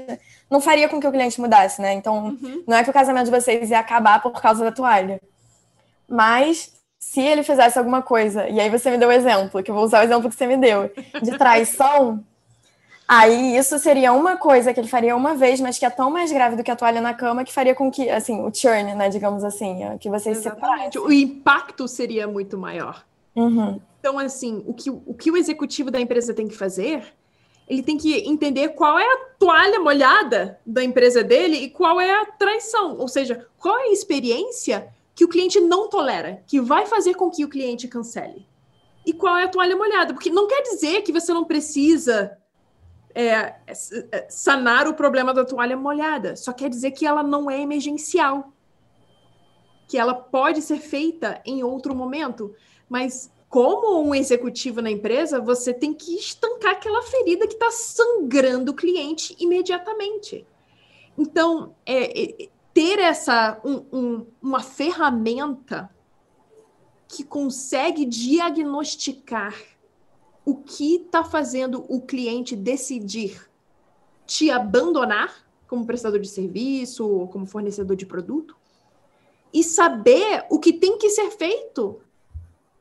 Não 0.49 0.61
faria 0.61 0.87
com 0.87 0.99
que 0.99 1.07
o 1.07 1.11
cliente 1.11 1.39
mudasse, 1.41 1.81
né? 1.81 1.93
Então, 1.93 2.37
uhum. 2.41 2.63
não 2.65 2.77
é 2.77 2.83
que 2.83 2.89
o 2.89 2.93
casamento 2.93 3.25
de 3.25 3.31
vocês 3.31 3.69
ia 3.69 3.79
acabar 3.79 4.21
por 4.21 4.41
causa 4.41 4.63
da 4.63 4.71
toalha. 4.71 5.21
Mas, 6.07 6.73
se 6.99 7.21
ele 7.21 7.43
fizesse 7.43 7.77
alguma 7.77 8.01
coisa, 8.01 8.47
e 8.47 8.59
aí 8.59 8.69
você 8.69 8.89
me 8.89 8.97
deu 8.97 9.09
o 9.09 9.11
exemplo, 9.11 9.61
que 9.61 9.69
eu 9.69 9.75
vou 9.75 9.83
usar 9.83 9.99
o 9.99 10.03
exemplo 10.03 10.29
que 10.29 10.35
você 10.35 10.47
me 10.47 10.57
deu, 10.57 10.89
de 11.21 11.37
traição. 11.37 12.23
Aí 13.09 13.55
isso 13.55 13.79
seria 13.79 14.11
uma 14.11 14.35
coisa 14.35 14.73
que 14.73 14.81
ele 14.81 14.87
faria 14.89 15.15
uma 15.15 15.33
vez, 15.33 15.61
mas 15.61 15.79
que 15.79 15.85
é 15.85 15.89
tão 15.89 16.11
mais 16.11 16.29
grave 16.29 16.57
do 16.57 16.63
que 16.63 16.69
a 16.69 16.75
toalha 16.75 16.99
na 16.99 17.13
cama 17.13 17.45
que 17.45 17.53
faria 17.53 17.73
com 17.73 17.89
que, 17.89 18.09
assim, 18.09 18.41
o 18.41 18.53
churn, 18.53 18.95
né, 18.95 19.07
digamos 19.07 19.45
assim, 19.45 19.79
que 19.97 20.09
vocês 20.09 20.39
Exatamente. 20.39 20.91
separassem. 20.91 21.01
O 21.01 21.13
impacto 21.13 21.87
seria 21.87 22.27
muito 22.27 22.57
maior. 22.57 23.05
Uhum. 23.33 23.79
Então, 23.97 24.19
assim, 24.19 24.61
o 24.67 24.73
que, 24.73 24.89
o 24.89 25.13
que 25.13 25.31
o 25.31 25.37
executivo 25.37 25.89
da 25.89 26.01
empresa 26.01 26.33
tem 26.33 26.49
que 26.49 26.57
fazer 26.57 27.01
ele 27.67 27.83
tem 27.83 27.97
que 27.97 28.17
entender 28.27 28.69
qual 28.69 28.97
é 28.97 29.03
a 29.03 29.17
toalha 29.37 29.79
molhada 29.79 30.59
da 30.65 30.83
empresa 30.83 31.23
dele 31.23 31.57
e 31.57 31.69
qual 31.69 31.99
é 31.99 32.21
a 32.21 32.25
traição, 32.25 32.97
ou 32.97 33.07
seja, 33.07 33.47
qual 33.57 33.77
é 33.77 33.83
a 33.83 33.91
experiência 33.91 34.87
que 35.13 35.25
o 35.25 35.27
cliente 35.27 35.59
não 35.59 35.89
tolera, 35.89 36.43
que 36.47 36.61
vai 36.61 36.85
fazer 36.85 37.15
com 37.15 37.29
que 37.29 37.43
o 37.43 37.49
cliente 37.49 37.87
cancele. 37.87 38.47
E 39.05 39.11
qual 39.11 39.35
é 39.35 39.43
a 39.43 39.47
toalha 39.47 39.75
molhada? 39.75 40.13
Porque 40.13 40.29
não 40.29 40.47
quer 40.47 40.61
dizer 40.61 41.01
que 41.01 41.11
você 41.11 41.33
não 41.33 41.43
precisa 41.43 42.37
é, 43.15 43.55
sanar 44.29 44.87
o 44.87 44.93
problema 44.93 45.33
da 45.33 45.43
toalha 45.43 45.75
molhada, 45.75 46.35
só 46.35 46.53
quer 46.53 46.69
dizer 46.69 46.91
que 46.91 47.05
ela 47.05 47.23
não 47.23 47.49
é 47.49 47.59
emergencial. 47.59 48.53
Que 49.87 49.97
ela 49.97 50.13
pode 50.13 50.61
ser 50.61 50.79
feita 50.79 51.41
em 51.45 51.63
outro 51.63 51.95
momento, 51.95 52.53
mas 52.87 53.31
como 53.49 54.01
um 54.01 54.13
executivo 54.13 54.81
na 54.81 54.91
empresa, 54.91 55.39
você 55.39 55.73
tem 55.73 55.93
que 55.93 56.15
estancar 56.15 56.73
aquela 56.73 57.01
ferida 57.01 57.47
que 57.47 57.53
está 57.53 57.71
sangrando 57.71 58.71
o 58.71 58.75
cliente 58.75 59.35
imediatamente. 59.39 60.45
Então, 61.17 61.75
é, 61.85 62.43
é, 62.43 62.49
ter 62.73 62.99
essa 62.99 63.59
um, 63.63 63.85
um, 63.91 64.25
uma 64.41 64.61
ferramenta 64.61 65.89
que 67.07 67.23
consegue 67.23 68.05
diagnosticar 68.05 69.55
o 70.45 70.55
que 70.55 70.95
está 70.95 71.23
fazendo 71.23 71.85
o 71.87 72.01
cliente 72.01 72.55
decidir 72.55 73.49
te 74.25 74.51
abandonar 74.51 75.47
como 75.67 75.85
prestador 75.85 76.19
de 76.19 76.27
serviço 76.27 77.07
ou 77.07 77.27
como 77.27 77.45
fornecedor 77.45 77.95
de 77.95 78.05
produto 78.05 78.55
e 79.53 79.63
saber 79.63 80.45
o 80.49 80.59
que 80.59 80.73
tem 80.73 80.97
que 80.97 81.09
ser 81.09 81.31
feito 81.31 82.01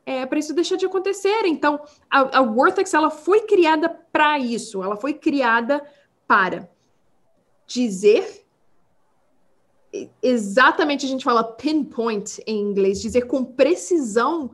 é, 0.07 0.25
para 0.25 0.39
isso 0.39 0.55
deixar 0.55 0.77
de 0.77 0.87
acontecer. 0.87 1.45
Então, 1.45 1.81
a, 2.09 2.39
a 2.39 2.47
ela 2.95 3.11
foi 3.11 3.43
criada 3.43 3.89
para 3.89 4.39
isso. 4.39 4.83
Ela 4.83 4.97
foi 4.97 5.13
criada 5.13 5.85
para 6.27 6.71
dizer 7.67 8.47
exatamente 10.23 11.07
a 11.07 11.09
gente 11.09 11.25
fala 11.25 11.43
pinpoint 11.43 12.43
em 12.47 12.61
inglês, 12.61 13.01
dizer 13.01 13.23
com 13.23 13.45
precisão 13.45 14.51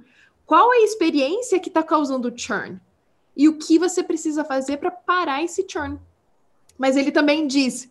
qual 0.46 0.72
é 0.72 0.78
a 0.78 0.84
experiência 0.84 1.58
que 1.58 1.68
está 1.68 1.82
causando 1.82 2.32
churn 2.34 2.80
e 3.36 3.48
o 3.48 3.58
que 3.58 3.78
você 3.78 4.02
precisa 4.02 4.44
fazer 4.44 4.76
para 4.76 4.90
parar 4.90 5.42
esse 5.42 5.66
churn. 5.68 5.98
Mas 6.78 6.96
ele 6.96 7.10
também 7.10 7.46
diz 7.46 7.90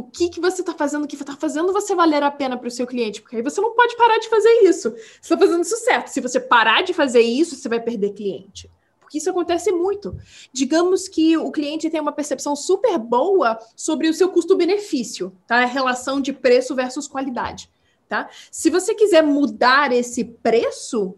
o 0.00 0.04
que, 0.04 0.30
que 0.30 0.40
você 0.40 0.62
está 0.62 0.72
fazendo, 0.72 1.04
o 1.04 1.06
que 1.06 1.14
está 1.14 1.36
fazendo 1.36 1.72
você 1.74 1.94
valer 1.94 2.22
a 2.22 2.30
pena 2.30 2.56
para 2.56 2.68
o 2.68 2.70
seu 2.70 2.86
cliente, 2.86 3.20
porque 3.20 3.36
aí 3.36 3.42
você 3.42 3.60
não 3.60 3.74
pode 3.74 3.94
parar 3.96 4.18
de 4.18 4.30
fazer 4.30 4.50
isso. 4.62 4.90
Você 4.90 5.34
está 5.34 5.38
fazendo 5.38 5.62
isso 5.62 5.76
certo. 5.76 6.08
Se 6.08 6.20
você 6.22 6.40
parar 6.40 6.82
de 6.82 6.94
fazer 6.94 7.20
isso, 7.20 7.54
você 7.54 7.68
vai 7.68 7.80
perder 7.80 8.14
cliente. 8.14 8.70
Porque 8.98 9.18
isso 9.18 9.28
acontece 9.28 9.70
muito. 9.70 10.16
Digamos 10.52 11.06
que 11.06 11.36
o 11.36 11.50
cliente 11.52 11.90
tem 11.90 12.00
uma 12.00 12.12
percepção 12.12 12.56
super 12.56 12.96
boa 12.96 13.58
sobre 13.76 14.08
o 14.08 14.14
seu 14.14 14.30
custo-benefício, 14.30 15.36
tá? 15.46 15.62
A 15.62 15.66
relação 15.66 16.18
de 16.18 16.32
preço 16.32 16.74
versus 16.74 17.06
qualidade, 17.06 17.70
tá? 18.08 18.30
Se 18.50 18.70
você 18.70 18.94
quiser 18.94 19.22
mudar 19.22 19.92
esse 19.92 20.24
preço, 20.24 21.14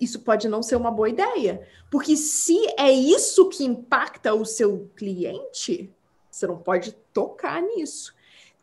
isso 0.00 0.20
pode 0.20 0.46
não 0.46 0.62
ser 0.62 0.76
uma 0.76 0.90
boa 0.90 1.08
ideia. 1.08 1.66
Porque 1.90 2.16
se 2.16 2.58
é 2.78 2.92
isso 2.92 3.48
que 3.48 3.64
impacta 3.64 4.32
o 4.32 4.44
seu 4.44 4.90
cliente, 4.94 5.92
você 6.40 6.46
não 6.46 6.56
pode 6.56 6.92
tocar 7.12 7.60
nisso. 7.60 8.14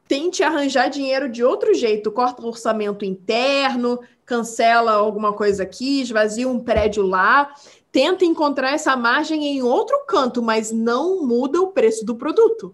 Tente 0.08 0.42
arranjar 0.42 0.90
dinheiro 0.90 1.30
de 1.30 1.44
outro 1.44 1.74
jeito, 1.74 2.12
corta 2.12 2.42
o 2.42 2.48
orçamento 2.48 3.06
interno, 3.06 4.00
cancela 4.26 4.94
alguma 4.94 5.34
coisa 5.34 5.64
aqui, 5.64 6.02
esvazia 6.02 6.48
um 6.48 6.60
prédio 6.60 7.04
lá, 7.04 7.54
tenta 7.92 8.26
encontrar 8.26 8.72
essa 8.72 8.96
margem 8.96 9.46
em 9.46 9.62
outro 9.62 10.06
canto, 10.08 10.42
mas 10.42 10.72
não 10.72 11.26
muda 11.26 11.62
o 11.62 11.68
preço 11.68 12.06
do 12.06 12.16
produto. 12.16 12.74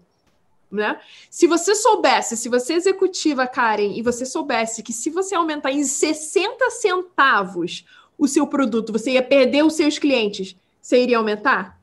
Né? 0.70 0.98
Se 1.30 1.46
você 1.46 1.74
soubesse, 1.74 2.36
se 2.36 2.48
você 2.48 2.74
executiva, 2.74 3.46
Karen, 3.46 3.92
e 3.96 4.02
você 4.02 4.24
soubesse 4.24 4.82
que 4.82 4.92
se 4.92 5.10
você 5.10 5.34
aumentar 5.34 5.70
em 5.70 5.84
60 5.84 6.70
centavos 6.70 7.84
o 8.16 8.26
seu 8.26 8.46
produto, 8.46 8.92
você 8.92 9.12
ia 9.12 9.22
perder 9.22 9.64
os 9.64 9.74
seus 9.74 9.98
clientes, 9.98 10.56
você 10.80 11.02
iria 11.02 11.18
aumentar? 11.18 11.73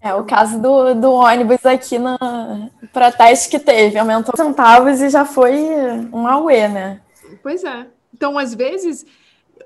É 0.00 0.14
o 0.14 0.24
caso 0.24 0.60
do, 0.60 0.94
do 0.94 1.10
ônibus 1.10 1.66
aqui 1.66 1.98
no 1.98 2.16
protesto 2.92 3.50
que 3.50 3.58
teve, 3.58 3.98
aumentou 3.98 4.34
centavos 4.36 5.00
e 5.00 5.10
já 5.10 5.24
foi 5.24 5.56
um 6.12 6.26
auê, 6.26 6.68
né? 6.68 7.00
Pois 7.42 7.64
é. 7.64 7.86
Então, 8.14 8.38
às 8.38 8.54
vezes, 8.54 9.04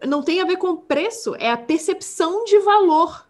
não 0.06 0.22
tem 0.22 0.40
a 0.40 0.46
ver 0.46 0.56
com 0.56 0.74
preço, 0.74 1.34
é 1.38 1.50
a 1.50 1.56
percepção 1.56 2.44
de 2.44 2.58
valor. 2.60 3.26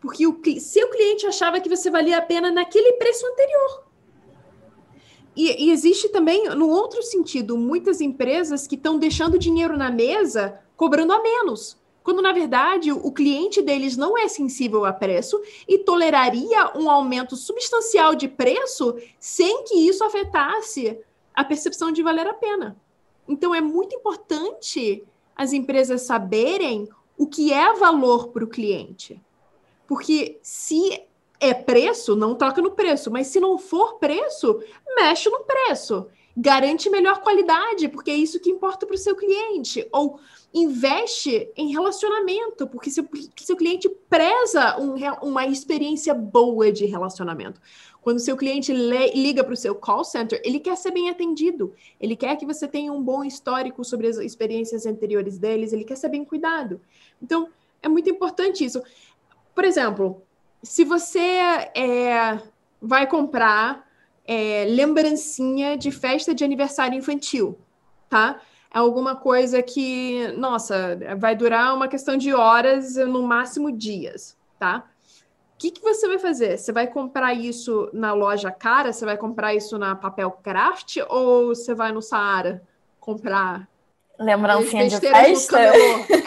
Porque 0.00 0.26
o 0.26 0.38
seu 0.60 0.88
cliente 0.90 1.26
achava 1.26 1.60
que 1.60 1.68
você 1.68 1.90
valia 1.90 2.18
a 2.18 2.22
pena 2.22 2.50
naquele 2.50 2.92
preço 2.94 3.26
anterior. 3.26 3.84
E, 5.34 5.66
e 5.66 5.70
existe 5.70 6.10
também, 6.10 6.48
no 6.50 6.68
outro 6.68 7.02
sentido, 7.02 7.56
muitas 7.56 8.00
empresas 8.00 8.66
que 8.66 8.74
estão 8.74 8.98
deixando 8.98 9.38
dinheiro 9.38 9.76
na 9.76 9.90
mesa 9.90 10.60
cobrando 10.76 11.12
a 11.12 11.22
menos 11.22 11.77
quando 12.08 12.22
na 12.22 12.32
verdade 12.32 12.90
o 12.90 13.12
cliente 13.12 13.60
deles 13.60 13.94
não 13.94 14.16
é 14.16 14.28
sensível 14.28 14.86
a 14.86 14.94
preço 14.94 15.38
e 15.68 15.76
toleraria 15.76 16.72
um 16.74 16.88
aumento 16.88 17.36
substancial 17.36 18.14
de 18.14 18.26
preço 18.26 18.96
sem 19.20 19.62
que 19.64 19.74
isso 19.74 20.02
afetasse 20.02 20.98
a 21.34 21.44
percepção 21.44 21.92
de 21.92 22.02
valer 22.02 22.26
a 22.26 22.32
pena. 22.32 22.80
Então 23.28 23.54
é 23.54 23.60
muito 23.60 23.94
importante 23.94 25.04
as 25.36 25.52
empresas 25.52 26.00
saberem 26.00 26.88
o 27.18 27.26
que 27.26 27.52
é 27.52 27.74
valor 27.74 28.28
para 28.28 28.42
o 28.42 28.48
cliente. 28.48 29.20
Porque 29.86 30.38
se 30.40 31.02
é 31.38 31.52
preço, 31.52 32.16
não 32.16 32.34
toca 32.34 32.62
no 32.62 32.70
preço, 32.70 33.10
mas 33.10 33.26
se 33.26 33.38
não 33.38 33.58
for 33.58 33.98
preço, 33.98 34.62
mexe 34.96 35.28
no 35.28 35.40
preço. 35.40 36.06
Garante 36.40 36.88
melhor 36.88 37.20
qualidade, 37.20 37.88
porque 37.88 38.12
é 38.12 38.16
isso 38.16 38.38
que 38.38 38.48
importa 38.48 38.86
para 38.86 38.94
o 38.94 38.98
seu 38.98 39.16
cliente. 39.16 39.84
Ou 39.90 40.20
investe 40.54 41.50
em 41.56 41.72
relacionamento, 41.72 42.68
porque 42.68 42.92
seu, 42.92 43.04
seu 43.36 43.56
cliente 43.56 43.88
preza 44.08 44.78
um, 44.78 44.94
uma 45.20 45.46
experiência 45.46 46.14
boa 46.14 46.70
de 46.70 46.86
relacionamento. 46.86 47.60
Quando 48.00 48.20
seu 48.20 48.36
cliente 48.36 48.72
le, 48.72 49.10
liga 49.14 49.42
para 49.42 49.52
o 49.52 49.56
seu 49.56 49.74
call 49.74 50.04
center, 50.04 50.40
ele 50.44 50.60
quer 50.60 50.76
ser 50.76 50.92
bem 50.92 51.10
atendido, 51.10 51.74
ele 52.00 52.14
quer 52.14 52.36
que 52.36 52.46
você 52.46 52.68
tenha 52.68 52.92
um 52.92 53.02
bom 53.02 53.24
histórico 53.24 53.84
sobre 53.84 54.06
as 54.06 54.16
experiências 54.18 54.86
anteriores 54.86 55.38
deles, 55.38 55.72
ele 55.72 55.84
quer 55.84 55.96
ser 55.96 56.08
bem 56.08 56.24
cuidado. 56.24 56.80
Então, 57.20 57.48
é 57.82 57.88
muito 57.88 58.08
importante 58.08 58.64
isso. 58.64 58.80
Por 59.56 59.64
exemplo, 59.64 60.22
se 60.62 60.84
você 60.84 61.18
é, 61.74 62.40
vai 62.80 63.08
comprar 63.08 63.87
é, 64.28 64.66
lembrancinha 64.68 65.76
de 65.76 65.90
festa 65.90 66.34
de 66.34 66.44
aniversário 66.44 66.96
infantil, 66.96 67.58
tá? 68.08 68.40
é 68.72 68.78
alguma 68.78 69.16
coisa 69.16 69.62
que, 69.62 70.28
nossa, 70.36 70.98
vai 71.18 71.34
durar 71.34 71.74
uma 71.74 71.88
questão 71.88 72.16
de 72.16 72.34
horas, 72.34 72.96
no 72.96 73.22
máximo 73.22 73.72
dias, 73.72 74.36
tá? 74.58 74.84
O 75.54 75.58
que, 75.58 75.70
que 75.72 75.80
você 75.80 76.06
vai 76.06 76.18
fazer? 76.18 76.56
Você 76.56 76.70
vai 76.70 76.86
comprar 76.86 77.34
isso 77.34 77.90
na 77.92 78.12
loja 78.12 78.50
cara? 78.50 78.92
Você 78.92 79.04
vai 79.04 79.16
comprar 79.16 79.54
isso 79.54 79.76
na 79.76 79.96
Papel 79.96 80.30
Craft? 80.30 80.98
Ou 81.08 81.48
você 81.48 81.74
vai 81.74 81.90
no 81.90 82.00
Saara 82.00 82.62
comprar 83.00 83.66
lembrancinha 84.20 84.88
de 84.88 85.00
festa? 85.00 85.58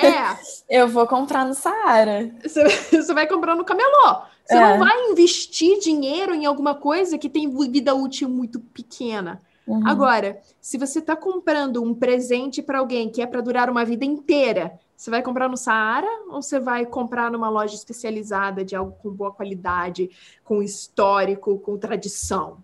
É. 0.01 0.79
Eu 0.81 0.87
vou 0.87 1.07
comprar 1.07 1.45
no 1.45 1.53
Saara. 1.53 2.29
Você, 2.43 2.63
você 2.67 3.13
vai 3.13 3.25
comprar 3.25 3.55
no 3.55 3.63
camelô. 3.63 4.23
Você 4.51 4.57
é. 4.57 4.59
não 4.59 4.79
vai 4.79 5.09
investir 5.09 5.79
dinheiro 5.79 6.33
em 6.33 6.45
alguma 6.45 6.75
coisa 6.75 7.17
que 7.17 7.29
tem 7.29 7.49
vida 7.71 7.95
útil 7.95 8.27
muito 8.27 8.59
pequena. 8.59 9.41
Uhum. 9.65 9.87
Agora, 9.87 10.41
se 10.59 10.77
você 10.77 10.99
está 10.99 11.15
comprando 11.15 11.81
um 11.81 11.93
presente 11.93 12.61
para 12.61 12.79
alguém 12.79 13.09
que 13.09 13.21
é 13.21 13.25
para 13.25 13.39
durar 13.39 13.69
uma 13.69 13.85
vida 13.85 14.03
inteira, 14.03 14.77
você 14.97 15.09
vai 15.09 15.21
comprar 15.21 15.47
no 15.47 15.55
Saara 15.55 16.09
ou 16.27 16.41
você 16.41 16.59
vai 16.59 16.85
comprar 16.85 17.31
numa 17.31 17.49
loja 17.49 17.75
especializada 17.75 18.65
de 18.65 18.75
algo 18.75 18.91
com 19.01 19.09
boa 19.09 19.31
qualidade, 19.31 20.09
com 20.43 20.61
histórico, 20.61 21.57
com 21.59 21.77
tradição? 21.77 22.57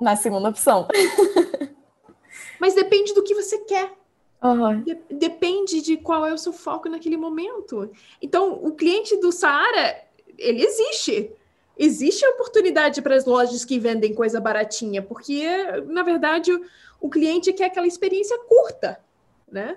Na 0.00 0.14
segunda 0.14 0.50
opção. 0.50 0.86
Mas 2.60 2.74
depende 2.74 3.12
do 3.12 3.24
que 3.24 3.34
você 3.34 3.58
quer. 3.58 3.92
Uhum. 4.40 4.82
De 4.82 4.94
depende 5.10 5.82
de 5.82 5.96
qual 5.96 6.24
é 6.24 6.32
o 6.32 6.38
seu 6.38 6.52
foco 6.52 6.88
naquele 6.88 7.16
momento. 7.16 7.90
Então, 8.22 8.52
o 8.62 8.72
cliente 8.72 9.16
do 9.16 9.32
Saara, 9.32 10.04
ele 10.38 10.62
existe 10.62 11.32
existe 11.76 12.24
a 12.24 12.30
oportunidade 12.30 13.02
para 13.02 13.16
as 13.16 13.24
lojas 13.24 13.64
que 13.64 13.78
vendem 13.78 14.14
coisa 14.14 14.40
baratinha, 14.40 15.02
porque, 15.02 15.44
na 15.86 16.02
verdade, 16.02 16.52
o, 16.52 16.64
o 17.00 17.10
cliente 17.10 17.52
quer 17.52 17.66
aquela 17.66 17.86
experiência 17.86 18.38
curta, 18.44 19.00
né? 19.50 19.76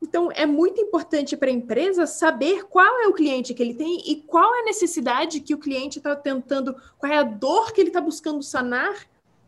Então, 0.00 0.30
é 0.30 0.46
muito 0.46 0.80
importante 0.80 1.36
para 1.36 1.48
a 1.48 1.52
empresa 1.52 2.06
saber 2.06 2.64
qual 2.66 3.00
é 3.00 3.08
o 3.08 3.12
cliente 3.12 3.52
que 3.52 3.62
ele 3.62 3.74
tem 3.74 4.00
e 4.06 4.16
qual 4.22 4.54
é 4.54 4.60
a 4.60 4.64
necessidade 4.64 5.40
que 5.40 5.54
o 5.54 5.58
cliente 5.58 5.98
está 5.98 6.14
tentando, 6.14 6.76
qual 6.96 7.10
é 7.10 7.16
a 7.16 7.24
dor 7.24 7.72
que 7.72 7.80
ele 7.80 7.90
está 7.90 8.00
buscando 8.00 8.40
sanar 8.42 8.94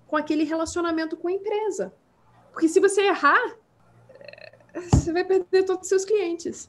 com 0.08 0.16
aquele 0.16 0.42
relacionamento 0.42 1.16
com 1.16 1.28
a 1.28 1.32
empresa. 1.32 1.94
Porque 2.50 2.68
se 2.68 2.80
você 2.80 3.02
errar, 3.02 3.56
você 4.90 5.12
vai 5.12 5.22
perder 5.22 5.64
todos 5.64 5.82
os 5.82 5.88
seus 5.88 6.04
clientes. 6.04 6.68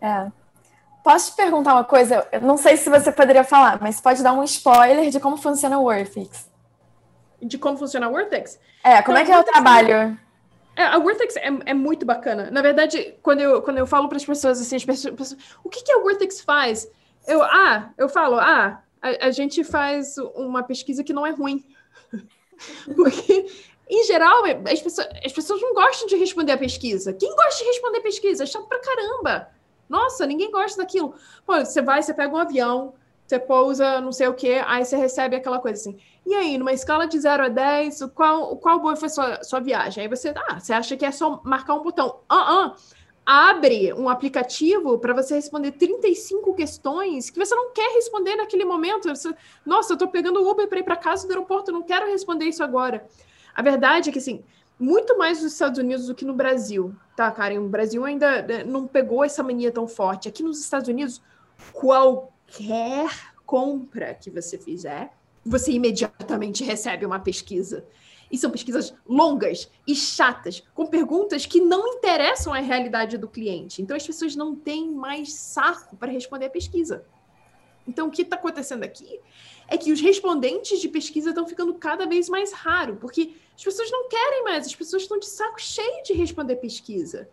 É. 0.00 0.30
Posso 1.02 1.30
te 1.30 1.36
perguntar 1.36 1.74
uma 1.74 1.84
coisa? 1.84 2.26
Eu 2.30 2.40
não 2.42 2.56
sei 2.56 2.76
se 2.76 2.90
você 2.90 3.10
poderia 3.10 3.44
falar, 3.44 3.80
mas 3.80 4.00
pode 4.00 4.22
dar 4.22 4.32
um 4.32 4.44
spoiler 4.44 5.10
de 5.10 5.18
como 5.18 5.36
funciona 5.36 5.78
o 5.78 5.84
Worthix. 5.84 6.48
De 7.40 7.56
como 7.58 7.78
funciona 7.78 8.08
o 8.08 8.12
Worthix? 8.12 8.58
É, 8.84 9.00
como 9.02 9.16
então, 9.16 9.22
é 9.22 9.24
que 9.24 9.32
é 9.32 9.38
o 9.38 9.44
trabalho? 9.44 10.18
É, 10.76 10.84
a 10.84 10.98
Worthix 10.98 11.36
é, 11.36 11.48
é, 11.66 11.74
muito 11.74 12.04
bacana. 12.04 12.50
Na 12.50 12.60
verdade, 12.60 13.14
quando 13.22 13.40
eu, 13.40 13.62
quando 13.62 13.78
eu 13.78 13.86
falo 13.86 14.08
para 14.08 14.16
as 14.16 14.24
pessoas 14.24 14.60
assim, 14.60 14.76
as 14.76 14.84
pessoas, 14.84 15.36
o 15.64 15.68
que, 15.68 15.82
que 15.82 15.92
a 15.92 15.98
Worthix 15.98 16.40
faz? 16.40 16.90
Eu, 17.26 17.42
ah, 17.42 17.90
eu 17.96 18.08
falo, 18.08 18.36
ah, 18.36 18.82
a, 19.00 19.26
a 19.26 19.30
gente 19.30 19.64
faz 19.64 20.16
uma 20.34 20.62
pesquisa 20.62 21.02
que 21.02 21.12
não 21.12 21.26
é 21.26 21.30
ruim. 21.30 21.64
Porque 22.94 23.46
em 23.88 24.04
geral, 24.04 24.44
as 24.70 24.80
pessoas, 24.80 25.08
as 25.24 25.32
pessoas 25.32 25.60
não 25.60 25.74
gostam 25.74 26.06
de 26.06 26.16
responder 26.16 26.52
a 26.52 26.58
pesquisa. 26.58 27.12
Quem 27.12 27.34
gosta 27.34 27.64
de 27.64 27.70
responder 27.70 28.00
pesquisa? 28.00 28.44
É 28.44 28.46
chato 28.46 28.66
pra 28.66 28.78
caramba. 28.78 29.48
Nossa, 29.90 30.24
ninguém 30.24 30.50
gosta 30.50 30.80
daquilo. 30.80 31.14
Pô, 31.44 31.58
você 31.58 31.82
vai, 31.82 32.00
você 32.00 32.14
pega 32.14 32.32
um 32.32 32.38
avião, 32.38 32.94
você 33.26 33.38
pousa, 33.38 34.00
não 34.00 34.12
sei 34.12 34.28
o 34.28 34.34
quê, 34.34 34.62
aí 34.64 34.84
você 34.84 34.96
recebe 34.96 35.34
aquela 35.36 35.58
coisa 35.58 35.80
assim. 35.80 35.98
E 36.24 36.32
aí, 36.32 36.56
numa 36.56 36.72
escala 36.72 37.06
de 37.06 37.18
0 37.18 37.44
a 37.44 37.48
10, 37.48 38.04
qual, 38.14 38.56
qual 38.56 38.96
foi 38.96 39.06
a 39.06 39.10
sua, 39.10 39.44
sua 39.44 39.60
viagem? 39.60 40.04
Aí 40.04 40.08
você, 40.08 40.32
ah, 40.48 40.60
você 40.60 40.72
acha 40.72 40.96
que 40.96 41.04
é 41.04 41.10
só 41.10 41.40
marcar 41.44 41.74
um 41.74 41.82
botão. 41.82 42.20
Ah, 42.28 42.66
uh, 42.66 42.68
uh, 42.68 42.76
abre 43.26 43.92
um 43.92 44.08
aplicativo 44.08 44.98
para 44.98 45.12
você 45.12 45.34
responder 45.34 45.72
35 45.72 46.54
questões 46.54 47.30
que 47.30 47.38
você 47.38 47.54
não 47.54 47.72
quer 47.72 47.92
responder 47.94 48.36
naquele 48.36 48.64
momento. 48.64 49.08
Você, 49.08 49.34
Nossa, 49.66 49.92
eu 49.92 49.94
estou 49.94 50.08
pegando 50.08 50.40
o 50.40 50.50
Uber 50.50 50.68
para 50.68 50.78
ir 50.78 50.84
para 50.84 50.96
casa 50.96 51.26
do 51.26 51.30
aeroporto, 51.30 51.72
não 51.72 51.82
quero 51.82 52.06
responder 52.06 52.46
isso 52.46 52.62
agora. 52.62 53.06
A 53.54 53.62
verdade 53.62 54.08
é 54.08 54.12
que, 54.12 54.18
assim, 54.18 54.44
muito 54.80 55.18
mais 55.18 55.42
nos 55.42 55.52
Estados 55.52 55.78
Unidos 55.78 56.06
do 56.06 56.14
que 56.14 56.24
no 56.24 56.32
Brasil, 56.32 56.96
tá, 57.14 57.30
Karen? 57.30 57.58
O 57.58 57.68
Brasil 57.68 58.02
ainda 58.02 58.40
né, 58.40 58.64
não 58.64 58.86
pegou 58.86 59.22
essa 59.22 59.42
mania 59.42 59.70
tão 59.70 59.86
forte. 59.86 60.26
Aqui 60.26 60.42
nos 60.42 60.58
Estados 60.58 60.88
Unidos, 60.88 61.20
qualquer 61.70 63.10
compra 63.44 64.14
que 64.14 64.30
você 64.30 64.56
fizer, 64.56 65.12
você 65.44 65.72
imediatamente 65.72 66.64
recebe 66.64 67.04
uma 67.04 67.20
pesquisa. 67.20 67.84
E 68.32 68.38
são 68.38 68.50
pesquisas 68.50 68.94
longas 69.06 69.70
e 69.86 69.94
chatas, 69.94 70.62
com 70.72 70.86
perguntas 70.86 71.44
que 71.44 71.60
não 71.60 71.86
interessam 71.88 72.54
à 72.54 72.60
realidade 72.60 73.18
do 73.18 73.28
cliente. 73.28 73.82
Então, 73.82 73.96
as 73.96 74.06
pessoas 74.06 74.34
não 74.34 74.56
têm 74.56 74.90
mais 74.90 75.34
saco 75.34 75.96
para 75.96 76.12
responder 76.12 76.46
a 76.46 76.50
pesquisa. 76.50 77.04
Então, 77.86 78.06
o 78.06 78.10
que 78.10 78.22
está 78.22 78.36
acontecendo 78.36 78.84
aqui 78.84 79.20
é 79.70 79.78
que 79.78 79.92
os 79.92 80.00
respondentes 80.00 80.80
de 80.80 80.88
pesquisa 80.88 81.30
estão 81.30 81.46
ficando 81.46 81.72
cada 81.74 82.04
vez 82.04 82.28
mais 82.28 82.52
raros, 82.52 82.98
porque 83.00 83.34
as 83.56 83.62
pessoas 83.62 83.88
não 83.90 84.08
querem 84.08 84.42
mais, 84.42 84.66
as 84.66 84.74
pessoas 84.74 85.02
estão 85.02 85.18
de 85.18 85.26
saco 85.26 85.60
cheio 85.60 86.02
de 86.02 86.12
responder 86.12 86.56
pesquisa. 86.56 87.28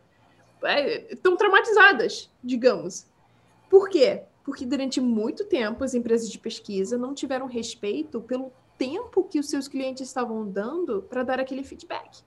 É, 0.64 1.14
estão 1.14 1.36
traumatizadas, 1.36 2.30
digamos. 2.44 3.08
Por 3.68 3.90
quê? 3.90 4.22
Porque 4.44 4.66
durante 4.68 5.02
muito 5.02 5.46
tempo 5.46 5.84
as 5.84 5.96
empresas 5.96 6.30
de 6.30 6.38
pesquisa 6.38 6.96
não 6.96 7.16
tiveram 7.16 7.48
respeito 7.48 8.22
pelo 8.22 8.54
tempo 8.78 9.24
que 9.24 9.40
os 9.40 9.50
seus 9.50 9.68
clientes 9.68 10.08
estavam 10.08 10.48
dando 10.48 11.02
para 11.10 11.24
dar 11.24 11.40
aquele 11.40 11.64
feedback. 11.64 12.22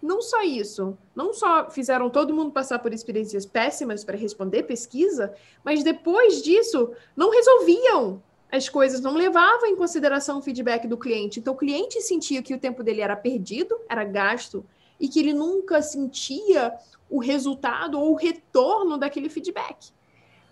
Não 0.00 0.22
só 0.22 0.42
isso, 0.42 0.96
não 1.14 1.34
só 1.34 1.68
fizeram 1.70 2.08
todo 2.08 2.32
mundo 2.32 2.52
passar 2.52 2.78
por 2.78 2.92
experiências 2.92 3.44
péssimas 3.44 4.04
para 4.04 4.16
responder 4.16 4.62
pesquisa, 4.62 5.34
mas 5.64 5.82
depois 5.82 6.40
disso 6.40 6.92
não 7.16 7.30
resolviam 7.30 8.22
as 8.50 8.68
coisas 8.68 9.00
não 9.00 9.14
levavam 9.14 9.66
em 9.66 9.76
consideração 9.76 10.38
o 10.38 10.42
feedback 10.42 10.86
do 10.86 10.96
cliente. 10.96 11.38
Então, 11.38 11.54
o 11.54 11.56
cliente 11.56 12.00
sentia 12.00 12.42
que 12.42 12.54
o 12.54 12.58
tempo 12.58 12.82
dele 12.82 13.00
era 13.00 13.16
perdido, 13.16 13.78
era 13.88 14.04
gasto, 14.04 14.64
e 14.98 15.08
que 15.08 15.20
ele 15.20 15.32
nunca 15.32 15.80
sentia 15.80 16.74
o 17.08 17.18
resultado 17.18 17.98
ou 17.98 18.12
o 18.12 18.16
retorno 18.16 18.98
daquele 18.98 19.28
feedback. 19.28 19.90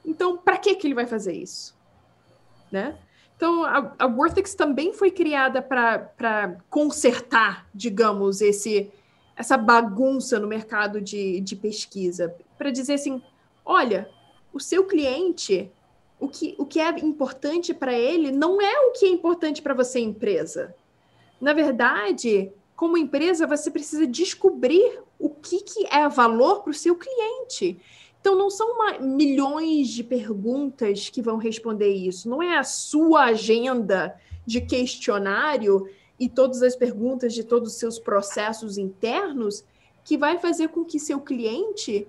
Então, 0.05 0.37
para 0.37 0.57
que, 0.57 0.75
que 0.75 0.87
ele 0.87 0.95
vai 0.95 1.07
fazer 1.07 1.33
isso? 1.33 1.77
Né? 2.71 2.99
Então, 3.37 3.65
a, 3.65 3.95
a 3.99 4.07
Worthix 4.07 4.55
também 4.55 4.93
foi 4.93 5.11
criada 5.11 5.63
para 5.63 6.57
consertar, 6.69 7.69
digamos, 7.75 8.41
esse, 8.41 8.91
essa 9.37 9.57
bagunça 9.57 10.39
no 10.41 10.49
mercado 10.49 11.01
de, 11.01 11.41
de 11.41 11.55
pesquisa. 11.55 12.35
Para 12.57 12.71
dizer 12.71 12.95
assim: 12.95 13.23
olha, 13.65 14.11
o 14.53 14.59
seu 14.59 14.85
cliente 14.85 15.71
o 16.21 16.29
que, 16.29 16.55
o 16.59 16.67
que 16.67 16.81
é 16.81 16.89
importante 17.01 17.73
para 17.73 17.93
ele 17.93 18.31
não 18.31 18.61
é 18.61 18.87
o 18.87 18.93
que 18.93 19.07
é 19.07 19.09
importante 19.09 19.63
para 19.63 19.75
você, 19.75 20.01
empresa. 20.01 20.75
Na 21.41 21.53
verdade, 21.53 22.51
como 22.75 22.97
empresa, 22.97 23.47
você 23.47 23.71
precisa 23.71 24.07
descobrir 24.07 25.01
o 25.19 25.31
que, 25.31 25.61
que 25.61 25.87
é 25.87 26.09
valor 26.09 26.63
para 26.63 26.71
o 26.71 26.75
seu 26.75 26.97
cliente. 26.97 27.81
Então, 28.21 28.37
não 28.37 28.51
são 28.51 28.73
uma, 28.73 28.99
milhões 28.99 29.89
de 29.89 30.03
perguntas 30.03 31.09
que 31.09 31.23
vão 31.23 31.37
responder 31.37 31.91
isso. 31.91 32.29
Não 32.29 32.43
é 32.43 32.59
a 32.59 32.65
sua 32.65 33.27
agenda 33.27 34.21
de 34.45 34.61
questionário 34.61 35.89
e 36.19 36.29
todas 36.29 36.63
as 36.63 36.75
perguntas 36.75 37.33
de 37.33 37.45
todos 37.45 37.73
os 37.73 37.79
seus 37.79 37.99
processos 37.99 38.77
internos 38.77 39.65
que 40.05 40.17
vai 40.17 40.39
fazer 40.39 40.69
com 40.69 40.85
que 40.85 40.99
seu 40.99 41.21
cliente 41.21 42.09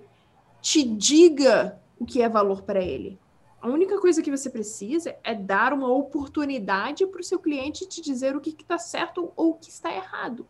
te 0.60 0.82
diga 0.82 1.80
o 1.98 2.04
que 2.04 2.22
é 2.22 2.28
valor 2.28 2.62
para 2.62 2.82
ele. 2.82 3.18
A 3.60 3.68
única 3.68 4.00
coisa 4.00 4.22
que 4.22 4.30
você 4.30 4.48
precisa 4.48 5.14
é 5.22 5.34
dar 5.34 5.74
uma 5.74 5.92
oportunidade 5.92 7.06
para 7.06 7.20
o 7.20 7.24
seu 7.24 7.38
cliente 7.38 7.86
te 7.86 8.00
dizer 8.00 8.34
o 8.34 8.40
que 8.40 8.56
está 8.58 8.78
certo 8.78 9.30
ou 9.36 9.50
o 9.50 9.54
que 9.54 9.68
está 9.68 9.94
errado. 9.94 10.46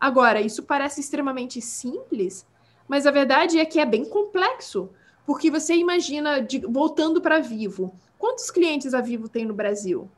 Agora, 0.00 0.40
isso 0.40 0.62
parece 0.62 1.00
extremamente 1.00 1.60
simples, 1.60 2.46
mas 2.86 3.04
a 3.04 3.10
verdade 3.10 3.58
é 3.58 3.64
que 3.64 3.80
é 3.80 3.84
bem 3.84 4.04
complexo, 4.04 4.90
porque 5.26 5.50
você 5.50 5.74
imagina, 5.74 6.40
de, 6.40 6.60
voltando 6.60 7.20
para 7.20 7.40
Vivo, 7.40 7.92
quantos 8.16 8.48
clientes 8.48 8.94
a 8.94 9.00
Vivo 9.00 9.28
tem 9.28 9.44
no 9.44 9.52
Brasil? 9.52 10.08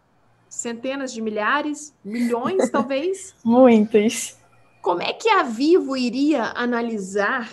Centenas 0.50 1.12
de 1.12 1.22
milhares? 1.22 1.94
Milhões, 2.04 2.68
talvez? 2.70 3.34
Muitos. 3.42 4.36
Como 4.82 5.00
é 5.00 5.14
que 5.14 5.30
a 5.30 5.42
Vivo 5.44 5.96
iria 5.96 6.52
analisar 6.54 7.50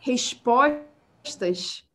respostas 0.00 1.87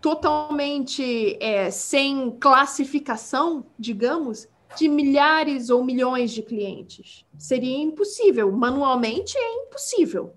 totalmente 0.00 1.36
é, 1.40 1.70
sem 1.70 2.30
classificação, 2.38 3.66
digamos, 3.78 4.48
de 4.76 4.88
milhares 4.88 5.70
ou 5.70 5.82
milhões 5.82 6.30
de 6.30 6.42
clientes. 6.42 7.24
Seria 7.36 7.78
impossível, 7.78 8.52
manualmente 8.52 9.36
é 9.36 9.64
impossível. 9.64 10.34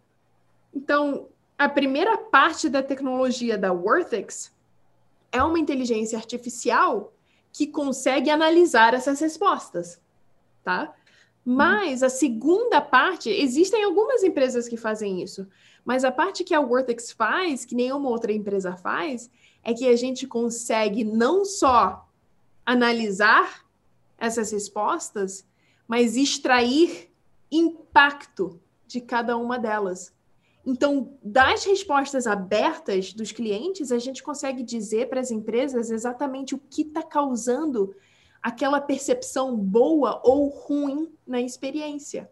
Então, 0.74 1.28
a 1.58 1.70
primeira 1.70 2.18
parte 2.18 2.70
da 2.70 2.82
tecnologia 2.82 3.58
da 3.58 3.72
Worthix 3.72 4.52
é 5.32 5.44
uma 5.44 5.60
inteligência 5.60 6.18
artificial 6.18 7.14
que 7.54 7.68
consegue 7.68 8.30
analisar 8.30 8.94
essas 8.94 9.20
respostas, 9.20 10.02
tá? 10.64 10.94
Mas 11.44 12.04
a 12.04 12.10
segunda 12.10 12.82
parte, 12.82 13.30
existem 13.30 13.84
algumas 13.84 14.24
empresas 14.24 14.68
que 14.68 14.78
fazem 14.78 15.22
isso, 15.22 15.48
mas 15.84 16.04
a 16.04 16.12
parte 16.12 16.44
que 16.44 16.54
a 16.54 16.60
Worthix 16.60 17.12
faz, 17.12 17.66
que 17.66 17.76
nenhuma 17.76 18.10
outra 18.10 18.32
empresa 18.32 18.76
faz, 18.76 19.30
é 19.64 19.74
que 19.74 19.88
a 19.88 19.96
gente 19.96 20.28
consegue 20.28 21.04
não 21.04 21.46
só 21.46 22.08
analisar 22.66 23.66
essas 24.18 24.52
respostas, 24.52 25.46
mas 25.88 26.16
extrair 26.16 27.12
impacto 27.52 28.60
de 28.88 29.02
cada 29.02 29.36
uma 29.38 29.58
delas. 29.58 30.14
Então, 30.66 31.18
das 31.24 31.64
respostas 31.64 32.28
abertas 32.28 33.14
dos 33.14 33.32
clientes, 33.32 33.92
a 33.92 33.98
gente 33.98 34.22
consegue 34.22 34.62
dizer 34.64 35.10
para 35.10 35.20
as 35.20 35.32
empresas 35.32 35.90
exatamente 35.90 36.54
o 36.54 36.60
que 36.60 36.84
está 36.84 37.02
causando 37.02 37.96
aquela 38.42 38.80
percepção 38.80 39.56
boa 39.56 40.22
ou 40.24 40.50
ruim 40.50 41.12
na 41.26 41.42
experiência. 41.42 42.30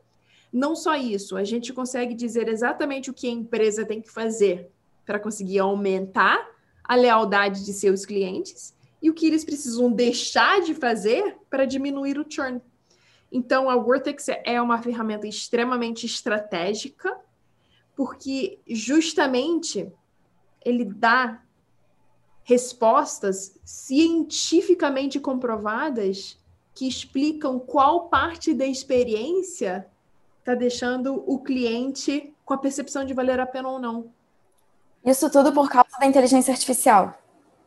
Não 0.51 0.75
só 0.75 0.95
isso, 0.95 1.37
a 1.37 1.43
gente 1.43 1.71
consegue 1.73 2.13
dizer 2.13 2.47
exatamente 2.47 3.09
o 3.09 3.13
que 3.13 3.27
a 3.27 3.31
empresa 3.31 3.85
tem 3.85 4.01
que 4.01 4.09
fazer 4.09 4.71
para 5.05 5.19
conseguir 5.19 5.59
aumentar 5.59 6.47
a 6.89 6.95
lealdade 6.95 7.63
de 7.63 7.71
seus 7.71 8.03
clientes 8.03 8.73
e 8.99 9.11
o 9.11 9.13
que 9.13 9.27
eles 9.27 9.45
precisam 9.45 9.91
deixar 9.91 10.59
de 10.61 10.73
fazer 10.73 11.37
para 11.47 11.63
diminuir 11.63 12.17
o 12.17 12.25
churn. 12.27 12.59
Então, 13.31 13.69
a 13.69 13.75
Wortex 13.75 14.25
é 14.43 14.59
uma 14.59 14.81
ferramenta 14.81 15.27
extremamente 15.27 16.07
estratégica, 16.07 17.15
porque 17.95 18.57
justamente 18.67 19.87
ele 20.65 20.83
dá 20.83 21.43
respostas 22.41 23.55
cientificamente 23.63 25.19
comprovadas 25.19 26.39
que 26.73 26.87
explicam 26.87 27.59
qual 27.59 28.09
parte 28.09 28.51
da 28.51 28.65
experiência 28.65 29.87
está 30.39 30.55
deixando 30.55 31.23
o 31.27 31.37
cliente 31.37 32.33
com 32.43 32.55
a 32.55 32.57
percepção 32.57 33.05
de 33.05 33.13
valer 33.13 33.39
a 33.39 33.45
pena 33.45 33.69
ou 33.69 33.77
não. 33.79 34.11
Isso 35.05 35.29
tudo 35.29 35.51
por 35.51 35.69
causa 35.69 35.89
da 35.99 36.05
inteligência 36.05 36.51
artificial. 36.51 37.13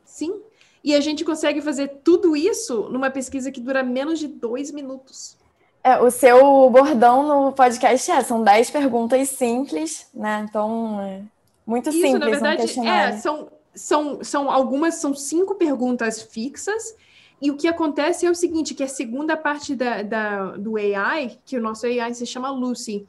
Sim. 0.05 0.41
E 0.85 0.95
a 0.95 1.01
gente 1.01 1.25
consegue 1.25 1.61
fazer 1.61 2.01
tudo 2.03 2.37
isso 2.37 2.89
numa 2.91 3.11
pesquisa 3.11 3.51
que 3.51 3.61
dura 3.61 3.83
menos 3.83 4.19
de 4.19 4.29
dois 4.29 4.71
minutos. 4.71 5.37
É, 5.85 5.99
o 5.99 6.11
seu 6.11 6.71
bordão 6.71 7.27
no 7.27 7.53
podcast 7.53 8.11
é, 8.11 8.23
são 8.23 8.43
dez 8.43 8.71
perguntas 8.71 9.29
simples, 9.31 10.07
né? 10.15 10.47
Então, 10.49 11.01
é 11.01 11.23
muito 11.67 11.89
isso, 11.89 12.01
simples. 12.01 12.21
Na 12.21 12.31
verdade, 12.31 12.81
um 12.81 12.89
é, 12.89 13.19
são, 13.19 13.49
são, 13.75 14.23
são 14.23 14.51
algumas, 14.51 14.97
são 14.97 15.15
cinco 15.15 15.57
perguntas 15.57 16.23
fixas, 16.23 16.95
e 17.41 17.51
o 17.51 17.57
que 17.57 17.67
acontece 17.67 18.25
é 18.25 18.31
o 18.31 18.35
seguinte, 18.35 18.75
que 18.75 18.85
a 18.85 18.89
segunda 18.89 19.37
parte 19.37 19.75
da, 19.75 20.03
da, 20.03 20.57
do 20.57 20.77
AI, 20.77 21.37
que 21.45 21.59
o 21.59 21.61
nosso 21.61 21.85
AI 21.87 22.15
se 22.15 22.25
chama 22.25 22.49
Lucy, 22.51 23.05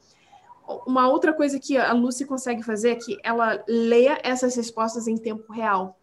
uma 0.86 1.08
outra 1.08 1.32
coisa 1.32 1.58
que 1.58 1.76
a 1.76 1.92
Lucy 1.92 2.24
consegue 2.24 2.62
fazer 2.62 2.90
é 2.90 2.96
que 2.96 3.18
ela 3.22 3.62
leia 3.68 4.18
essas 4.22 4.54
respostas 4.56 5.06
em 5.06 5.16
tempo 5.16 5.52
real. 5.52 5.98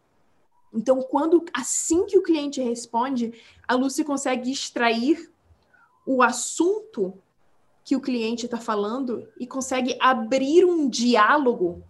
Então, 0.74 1.02
quando 1.02 1.44
assim 1.54 2.06
que 2.06 2.18
o 2.18 2.24
cliente 2.24 2.62
responde, 2.62 3.34
a 3.68 3.76
Lucy 3.76 4.04
consegue 4.04 4.52
extrair 4.52 5.32
o 6.06 6.24
assunto 6.24 7.14
que 7.84 7.96
o 7.96 8.02
cliente 8.02 8.46
está 8.46 8.58
falando 8.58 9.28
e 9.40 9.46
consegue 9.46 9.98
abrir 10.00 10.64
um 10.64 10.88
diálogo 10.88 11.84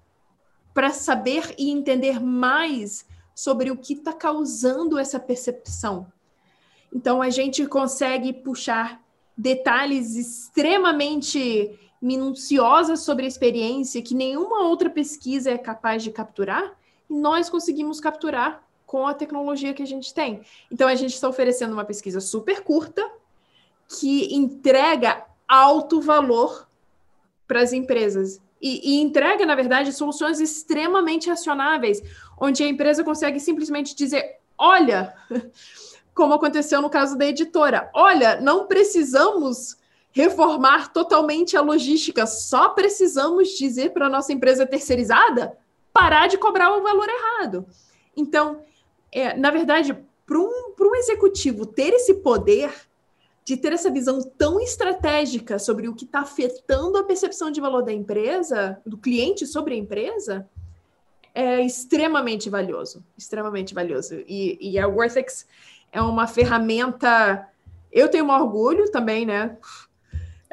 para 0.73 0.89
saber 0.91 1.53
e 1.57 1.69
entender 1.69 2.19
mais 2.19 3.05
sobre 3.35 3.69
o 3.69 3.77
que 3.77 3.93
está 3.93 4.13
causando 4.13 4.97
essa 4.97 5.19
percepção. 5.19 6.11
Então, 6.93 7.21
a 7.21 7.29
gente 7.29 7.65
consegue 7.67 8.33
puxar 8.33 9.01
detalhes 9.37 10.15
extremamente 10.15 11.77
minuciosos 12.01 13.01
sobre 13.01 13.25
a 13.25 13.27
experiência 13.27 14.01
que 14.01 14.15
nenhuma 14.15 14.63
outra 14.63 14.89
pesquisa 14.89 15.51
é 15.51 15.57
capaz 15.57 16.03
de 16.03 16.11
capturar, 16.11 16.73
e 17.09 17.13
nós 17.13 17.49
conseguimos 17.49 17.99
capturar 17.99 18.63
com 18.85 19.07
a 19.07 19.13
tecnologia 19.13 19.73
que 19.73 19.83
a 19.83 19.87
gente 19.87 20.13
tem. 20.13 20.41
Então, 20.69 20.87
a 20.87 20.95
gente 20.95 21.13
está 21.13 21.29
oferecendo 21.29 21.73
uma 21.73 21.85
pesquisa 21.85 22.19
super 22.19 22.61
curta, 22.61 23.07
que 23.87 24.33
entrega 24.33 25.25
alto 25.47 26.01
valor 26.01 26.67
para 27.47 27.61
as 27.61 27.73
empresas. 27.73 28.41
E, 28.61 28.95
e, 28.95 29.01
entrega, 29.01 29.45
na 29.45 29.55
verdade, 29.55 29.91
soluções 29.91 30.39
extremamente 30.39 31.29
acionáveis, 31.29 32.01
onde 32.39 32.63
a 32.63 32.67
empresa 32.67 33.03
consegue 33.03 33.39
simplesmente 33.39 33.95
dizer: 33.95 34.37
olha, 34.57 35.13
como 36.13 36.33
aconteceu 36.33 36.81
no 36.81 36.89
caso 36.89 37.17
da 37.17 37.25
editora, 37.25 37.89
olha, 37.93 38.39
não 38.39 38.67
precisamos 38.67 39.77
reformar 40.11 40.91
totalmente 40.91 41.55
a 41.55 41.61
logística, 41.61 42.25
só 42.25 42.69
precisamos 42.69 43.49
dizer 43.49 43.91
para 43.91 44.07
a 44.07 44.09
nossa 44.09 44.33
empresa 44.33 44.65
terceirizada 44.65 45.57
parar 45.93 46.27
de 46.27 46.37
cobrar 46.37 46.75
o 46.75 46.83
valor 46.83 47.07
errado. 47.07 47.65
Então, 48.15 48.63
é, 49.11 49.35
na 49.35 49.51
verdade, 49.51 49.97
para 50.25 50.39
um, 50.39 50.73
um 50.79 50.95
executivo 50.95 51.65
ter 51.65 51.93
esse 51.93 52.15
poder 52.15 52.71
de 53.43 53.57
ter 53.57 53.73
essa 53.73 53.89
visão 53.89 54.21
tão 54.37 54.59
estratégica 54.61 55.57
sobre 55.57 55.87
o 55.87 55.95
que 55.95 56.05
está 56.05 56.19
afetando 56.19 56.97
a 56.97 57.03
percepção 57.03 57.49
de 57.49 57.59
valor 57.59 57.81
da 57.81 57.91
empresa, 57.91 58.79
do 58.85 58.97
cliente 58.97 59.47
sobre 59.47 59.73
a 59.73 59.77
empresa, 59.77 60.47
é 61.33 61.61
extremamente 61.61 62.49
valioso, 62.49 63.03
extremamente 63.17 63.73
valioso. 63.73 64.15
E, 64.27 64.57
e 64.61 64.77
a 64.77 64.87
Worthex 64.87 65.47
é 65.91 66.01
uma 66.01 66.27
ferramenta. 66.27 67.47
Eu 67.91 68.09
tenho 68.09 68.25
um 68.25 68.31
orgulho 68.31 68.91
também, 68.91 69.25
né? 69.25 69.57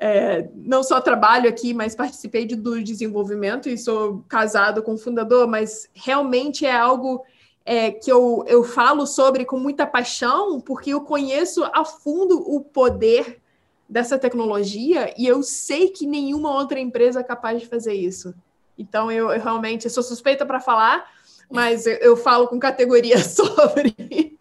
É, 0.00 0.48
não 0.54 0.84
só 0.84 1.00
trabalho 1.00 1.48
aqui, 1.48 1.74
mas 1.74 1.96
participei 1.96 2.46
de, 2.46 2.54
do 2.54 2.80
desenvolvimento 2.82 3.68
e 3.68 3.76
sou 3.76 4.24
casado 4.28 4.80
com 4.80 4.94
o 4.94 4.98
fundador, 4.98 5.48
mas 5.48 5.90
realmente 5.92 6.64
é 6.64 6.72
algo 6.72 7.24
é, 7.64 7.90
que 7.90 8.10
eu, 8.10 8.44
eu 8.46 8.62
falo 8.62 9.06
sobre 9.06 9.44
com 9.44 9.58
muita 9.58 9.86
paixão, 9.86 10.60
porque 10.60 10.90
eu 10.90 11.00
conheço 11.00 11.64
a 11.74 11.84
fundo 11.84 12.38
o 12.38 12.60
poder 12.60 13.40
dessa 13.88 14.16
tecnologia 14.16 15.12
e 15.18 15.26
eu 15.26 15.42
sei 15.42 15.88
que 15.88 16.06
nenhuma 16.06 16.54
outra 16.54 16.78
empresa 16.78 17.20
é 17.20 17.24
capaz 17.24 17.60
de 17.60 17.66
fazer 17.66 17.94
isso. 17.94 18.32
Então, 18.78 19.10
eu, 19.10 19.32
eu 19.32 19.42
realmente 19.42 19.90
sou 19.90 20.02
suspeita 20.02 20.46
para 20.46 20.60
falar, 20.60 21.10
mas 21.50 21.86
eu, 21.86 21.94
eu, 21.94 22.16
falo 22.16 22.46
com 22.46 22.60
categoria 22.60 23.18
sobre. 23.24 24.37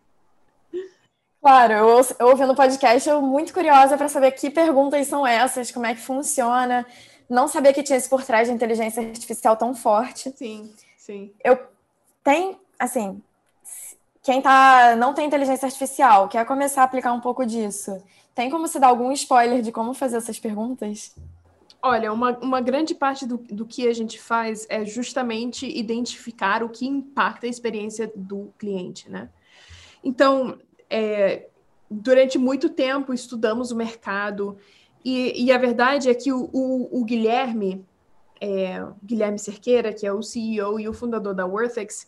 Claro, 1.48 1.72
eu, 1.72 2.02
eu 2.20 2.28
ouvindo 2.28 2.52
o 2.52 2.56
podcast, 2.58 3.08
eu 3.08 3.22
muito 3.22 3.54
curiosa 3.54 3.96
para 3.96 4.10
saber 4.10 4.32
que 4.32 4.50
perguntas 4.50 5.08
são 5.08 5.26
essas, 5.26 5.72
como 5.72 5.86
é 5.86 5.96
que 5.96 6.02
funciona. 6.02 6.86
Não 7.30 7.48
sabia 7.48 7.72
que 7.72 7.82
tinha 7.82 7.98
isso 7.98 8.10
por 8.10 8.22
trás 8.22 8.50
de 8.50 8.54
inteligência 8.54 9.02
artificial 9.02 9.56
tão 9.56 9.74
forte. 9.74 10.30
Sim, 10.36 10.70
sim. 10.98 11.32
Eu 11.42 11.58
tenho, 12.22 12.60
assim, 12.78 13.22
quem 14.22 14.42
tá, 14.42 14.98
não 14.98 15.14
tem 15.14 15.26
inteligência 15.26 15.68
artificial, 15.68 16.28
quer 16.28 16.46
começar 16.46 16.82
a 16.82 16.84
aplicar 16.84 17.14
um 17.14 17.22
pouco 17.22 17.46
disso. 17.46 18.04
Tem 18.36 18.50
como 18.50 18.68
se 18.68 18.78
dar 18.78 18.88
algum 18.88 19.10
spoiler 19.14 19.62
de 19.62 19.72
como 19.72 19.94
fazer 19.94 20.18
essas 20.18 20.38
perguntas? 20.38 21.16
Olha, 21.82 22.12
uma, 22.12 22.38
uma 22.40 22.60
grande 22.60 22.94
parte 22.94 23.26
do, 23.26 23.38
do 23.38 23.66
que 23.66 23.88
a 23.88 23.94
gente 23.94 24.20
faz 24.20 24.68
é 24.68 24.84
justamente 24.84 25.66
identificar 25.66 26.62
o 26.62 26.68
que 26.68 26.86
impacta 26.86 27.46
a 27.46 27.50
experiência 27.50 28.12
do 28.14 28.54
cliente, 28.58 29.10
né? 29.10 29.30
Então, 30.04 30.58
é, 30.90 31.48
durante 31.90 32.38
muito 32.38 32.70
tempo 32.70 33.14
estudamos 33.14 33.72
o 33.72 33.76
mercado 33.76 34.58
e, 35.04 35.46
e 35.46 35.52
a 35.52 35.58
verdade 35.58 36.10
é 36.10 36.14
que 36.14 36.34
o, 36.34 36.50
o, 36.52 37.00
o 37.00 37.06
Guilherme, 37.06 37.86
é, 38.42 38.86
Guilherme 39.04 39.40
Cerqueira, 39.40 39.94
que 39.94 40.06
é 40.06 40.12
o 40.12 40.22
CEO 40.22 40.80
e 40.80 40.88
o 40.88 40.94
fundador 40.94 41.34
da 41.34 41.46
Worthex, 41.46 42.08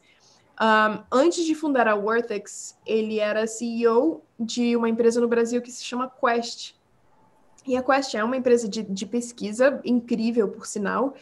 um, 0.62 1.04
antes 1.10 1.46
de 1.46 1.56
fundar 1.56 1.88
a 1.88 1.96
Worthex, 1.96 2.78
ele 2.86 3.20
era 3.20 3.48
CEO 3.48 4.22
de 4.38 4.76
uma 4.76 4.90
empresa 4.90 5.22
no 5.22 5.28
Brasil 5.30 5.62
que 5.62 5.72
se 5.72 5.84
chama 5.84 6.10
Quest. 6.10 6.76
E 7.66 7.78
a 7.78 7.82
Quest 7.82 8.14
é 8.16 8.24
uma 8.24 8.36
empresa 8.36 8.68
de, 8.68 8.84
de 8.84 9.06
pesquisa 9.06 9.80
incrível, 9.86 10.50
por 10.50 10.66
sinal, 10.68 11.16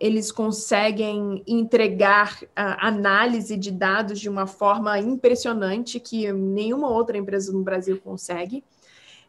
eles 0.00 0.30
conseguem 0.30 1.42
entregar 1.46 2.40
a 2.54 2.88
análise 2.88 3.56
de 3.56 3.70
dados 3.70 4.20
de 4.20 4.28
uma 4.28 4.46
forma 4.46 4.98
impressionante 4.98 5.98
que 5.98 6.32
nenhuma 6.32 6.88
outra 6.88 7.18
empresa 7.18 7.52
no 7.52 7.62
Brasil 7.62 8.00
consegue. 8.00 8.64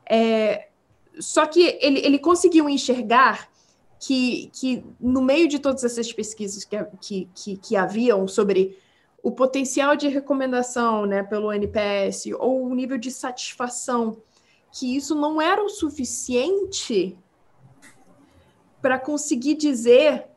É, 0.10 0.70
só 1.20 1.46
que 1.46 1.78
ele, 1.82 2.00
ele 2.00 2.20
conseguiu 2.20 2.70
enxergar 2.70 3.50
que, 4.00 4.50
que, 4.54 4.84
no 5.00 5.22
meio 5.22 5.48
de 5.48 5.60
todas 5.60 5.84
essas 5.84 6.12
pesquisas 6.14 6.64
que, 6.64 6.78
que, 7.02 7.30
que, 7.36 7.58
que 7.58 7.76
haviam 7.76 8.28
sobre 8.28 8.78
o 9.22 9.32
potencial 9.32 9.96
de 9.96 10.08
recomendação 10.08 11.06
né, 11.06 11.24
pelo 11.24 11.52
NPS 11.52 12.28
ou 12.40 12.66
o 12.66 12.74
nível 12.74 12.98
de 12.98 13.12
satisfação, 13.12 14.18
que 14.72 14.96
isso 14.96 15.14
não 15.14 15.42
era 15.42 15.62
o 15.62 15.70
suficiente 15.70 17.18
para 18.82 18.98
conseguir 18.98 19.56
dizer 19.56 20.29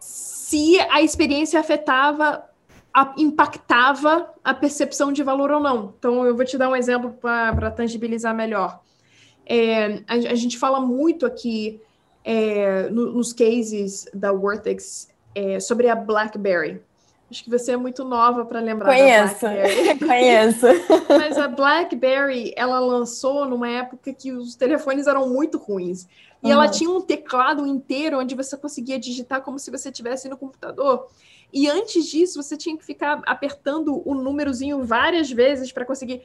se 0.00 0.80
a 0.80 1.00
experiência 1.02 1.60
afetava, 1.60 2.44
a, 2.92 3.14
impactava 3.16 4.32
a 4.42 4.52
percepção 4.52 5.12
de 5.12 5.22
valor 5.22 5.50
ou 5.50 5.60
não. 5.60 5.94
Então, 5.98 6.26
eu 6.26 6.34
vou 6.34 6.44
te 6.44 6.58
dar 6.58 6.68
um 6.68 6.74
exemplo 6.74 7.12
para 7.12 7.70
tangibilizar 7.70 8.34
melhor. 8.34 8.80
É, 9.46 10.02
a, 10.06 10.14
a, 10.14 10.34
gente 10.34 10.58
fala 10.58 10.80
muito 10.80 11.26
aqui 11.26 11.80
é, 12.24 12.88
no, 12.88 13.12
nos 13.12 13.32
cases 13.32 14.08
da 14.14 14.32
Worthex 14.32 15.08
é, 15.34 15.60
sobre 15.60 15.88
a 15.88 15.94
BlackBerry. 15.94 16.80
Acho 17.30 17.44
que 17.44 17.50
você 17.50 17.72
é 17.72 17.76
muito 17.76 18.02
nova 18.02 18.44
para 18.44 18.58
lembrar 18.58 18.92
Conheço, 18.92 19.46
conheço. 20.04 20.66
Mas 21.08 21.38
a 21.38 21.46
BlackBerry, 21.46 22.52
ela 22.56 22.80
lançou 22.80 23.46
numa 23.46 23.68
época 23.68 24.12
que 24.12 24.32
os 24.32 24.56
telefones 24.56 25.06
eram 25.06 25.28
muito 25.28 25.56
ruins. 25.56 26.08
E 26.42 26.46
uhum. 26.46 26.52
ela 26.52 26.68
tinha 26.68 26.90
um 26.90 27.00
teclado 27.00 27.64
inteiro 27.66 28.18
onde 28.18 28.34
você 28.34 28.56
conseguia 28.56 28.98
digitar 28.98 29.42
como 29.42 29.60
se 29.60 29.70
você 29.70 29.90
estivesse 29.90 30.28
no 30.28 30.36
computador. 30.36 31.06
E 31.52 31.68
antes 31.68 32.06
disso, 32.06 32.42
você 32.42 32.56
tinha 32.56 32.76
que 32.76 32.84
ficar 32.84 33.22
apertando 33.26 34.02
o 34.04 34.14
númerozinho 34.14 34.82
várias 34.82 35.30
vezes 35.30 35.70
para 35.70 35.84
conseguir. 35.84 36.22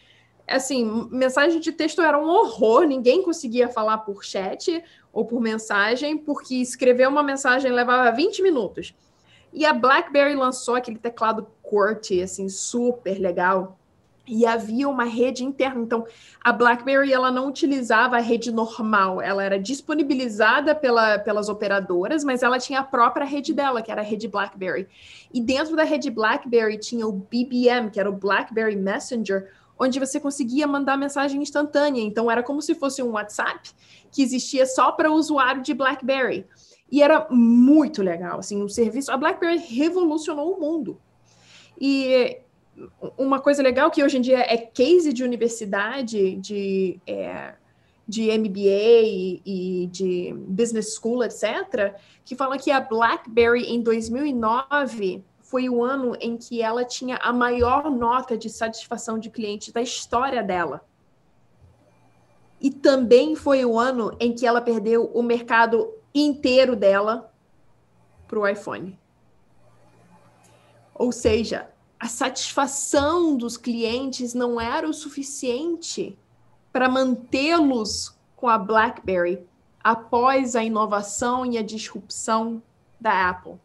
Assim, 0.47 1.07
mensagem 1.11 1.59
de 1.59 1.71
texto 1.71 2.01
era 2.01 2.19
um 2.19 2.27
horror, 2.27 2.83
ninguém 2.83 3.23
conseguia 3.23 3.67
falar 3.67 3.99
por 3.99 4.23
chat 4.23 4.83
ou 5.11 5.25
por 5.25 5.41
mensagem, 5.41 6.17
porque 6.17 6.55
escrever 6.55 7.07
uma 7.07 7.23
mensagem 7.23 7.71
levava 7.71 8.15
20 8.15 8.41
minutos. 8.43 8.93
E 9.55 9.65
a 9.65 9.73
BlackBerry 9.73 10.35
lançou 10.35 10.75
aquele 10.75 10.97
teclado 10.97 11.47
QWERTY, 11.63 12.21
assim, 12.21 12.49
super 12.49 13.17
legal, 13.17 13.79
e 14.27 14.45
havia 14.45 14.89
uma 14.89 15.05
rede 15.05 15.45
interna. 15.45 15.81
Então, 15.81 16.05
a 16.43 16.51
BlackBerry 16.51 17.13
ela 17.13 17.31
não 17.31 17.47
utilizava 17.47 18.17
a 18.17 18.19
rede 18.19 18.51
normal, 18.51 19.21
ela 19.21 19.41
era 19.41 19.57
disponibilizada 19.57 20.75
pela, 20.75 21.17
pelas 21.19 21.47
operadoras, 21.47 22.21
mas 22.25 22.43
ela 22.43 22.59
tinha 22.59 22.81
a 22.81 22.83
própria 22.83 23.25
rede 23.25 23.53
dela, 23.53 23.81
que 23.81 23.89
era 23.89 24.01
a 24.01 24.03
rede 24.03 24.27
BlackBerry. 24.27 24.89
E 25.33 25.39
dentro 25.39 25.73
da 25.73 25.83
rede 25.83 26.11
BlackBerry 26.11 26.77
tinha 26.77 27.07
o 27.07 27.13
BBM, 27.13 27.89
que 27.89 27.99
era 27.99 28.09
o 28.09 28.13
BlackBerry 28.13 28.75
Messenger, 28.75 29.49
onde 29.79 29.99
você 30.01 30.19
conseguia 30.19 30.67
mandar 30.67 30.97
mensagem 30.97 31.41
instantânea. 31.41 32.01
Então, 32.01 32.29
era 32.29 32.43
como 32.43 32.61
se 32.61 32.75
fosse 32.75 33.01
um 33.01 33.11
WhatsApp 33.11 33.71
que 34.11 34.21
existia 34.21 34.65
só 34.65 34.91
para 34.91 35.09
o 35.09 35.15
usuário 35.15 35.61
de 35.61 35.73
BlackBerry. 35.73 36.45
E 36.91 37.02
era 37.02 37.28
muito 37.30 38.02
legal, 38.04 38.39
assim, 38.39 38.62
o 38.62 38.69
serviço. 38.69 39.12
A 39.12 39.17
BlackBerry 39.17 39.58
revolucionou 39.58 40.54
o 40.54 40.60
mundo. 40.60 41.00
E 41.80 42.39
uma 43.17 43.39
coisa 43.39 43.63
legal 43.63 43.89
que 43.89 44.04
hoje 44.04 44.17
em 44.17 44.21
dia 44.21 44.39
é 44.39 44.58
case 44.58 45.12
de 45.12 45.24
universidade, 45.24 46.36
de, 46.36 47.00
é, 47.08 47.56
de 48.08 48.38
MBA 48.38 49.02
e, 49.04 49.41
e, 49.45 49.88
de 49.88 50.34
business 50.48 50.95
school, 50.95 51.24
etc., 51.24 51.95
que 52.24 52.36
fala 52.36 52.58
que 52.58 52.71
a 52.71 52.80
BlackBerry 52.80 53.63
em 53.63 53.82
2009 53.82 55.24
foi 55.41 55.69
o 55.69 55.84
ano 55.84 56.15
em 56.19 56.38
que 56.38 56.62
ela 56.62 56.84
tinha 56.84 57.17
a 57.17 57.32
maior 57.32 57.89
nota 57.89 58.38
de 58.38 58.50
satisfação 58.50 59.17
de 59.17 59.30
cliente 59.30 59.71
da 59.71 59.82
história 59.82 60.43
dela. 60.43 60.84
E 62.60 62.71
também 62.71 63.36
foi 63.36 63.63
o 63.63 63.78
ano 63.78 64.15
em 64.19 64.34
que 64.34 64.45
ela 64.45 64.60
perdeu 64.60 65.06
o 65.13 65.21
mercado 65.21 65.93
inteiro 66.15 66.75
dela 66.75 67.32
para 68.28 68.39
o 68.39 68.47
iPhone. 68.47 68.97
Ou 70.93 71.12
seja, 71.12 71.69
a 71.99 72.08
satisfação 72.08 73.36
dos 73.36 73.58
clientes 73.58 74.34
não 74.34 74.60
era 74.60 74.88
o 74.88 74.93
suficiente 74.93 76.17
para 76.71 76.89
mantê-los 76.89 78.15
com 78.36 78.47
a 78.47 78.58
BlackBerry 78.58 79.45
após 79.84 80.56
a 80.56 80.63
inovação 80.63 81.45
e 81.45 81.58
a 81.58 81.62
disrupção 81.62 82.62
da 82.99 83.30
Apple. 83.30 83.56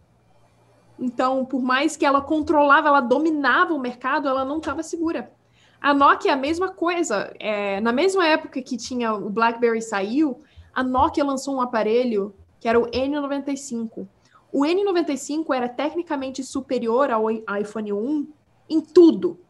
Então, 0.99 1.45
por 1.47 1.63
mais 1.63 1.97
que 1.97 2.05
ela 2.05 2.21
controlava, 2.21 2.89
ela 2.89 3.01
dominava 3.01 3.73
o 3.73 3.79
mercado, 3.79 4.29
ela 4.29 4.45
não 4.45 4.59
estava 4.59 4.83
segura. 4.83 5.33
A 5.81 5.95
Nokia 5.95 6.33
é 6.33 6.35
a 6.35 6.37
mesma 6.37 6.69
coisa. 6.69 7.33
É, 7.39 7.81
na 7.81 7.91
mesma 7.91 8.27
época 8.27 8.61
que 8.61 8.77
tinha 8.77 9.15
o 9.15 9.31
BlackBerry 9.31 9.81
saiu, 9.81 10.43
a 10.75 10.83
Nokia 10.83 11.25
lançou 11.25 11.57
um 11.57 11.61
aparelho 11.61 12.35
que 12.61 12.69
era 12.69 12.79
o 12.79 12.87
N95. 12.91 14.07
O 14.53 14.63
N95 14.63 15.55
era 15.55 15.69
tecnicamente 15.69 16.45
superior 16.45 17.11
ao 17.11 17.31
iPhone 17.31 17.93
1 17.93 18.29
em 18.69 18.81
tudo. 18.81 19.41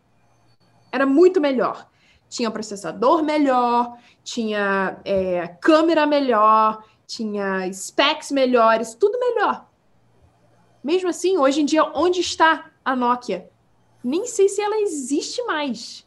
Era 0.92 1.04
muito 1.04 1.40
melhor. 1.40 1.88
Tinha 2.28 2.50
processador 2.50 3.24
melhor, 3.24 3.98
tinha 4.22 5.00
é, 5.04 5.48
câmera 5.60 6.06
melhor, 6.06 6.84
tinha 7.06 7.70
specs 7.72 8.30
melhores, 8.30 8.94
tudo 8.94 9.18
melhor. 9.18 9.66
Mesmo 10.82 11.08
assim, 11.08 11.36
hoje 11.36 11.60
em 11.60 11.64
dia, 11.64 11.84
onde 11.94 12.20
está 12.20 12.70
a 12.84 12.94
Nokia? 12.94 13.50
Nem 14.02 14.26
sei 14.26 14.48
se 14.48 14.62
ela 14.62 14.80
existe 14.80 15.42
mais. 15.44 16.06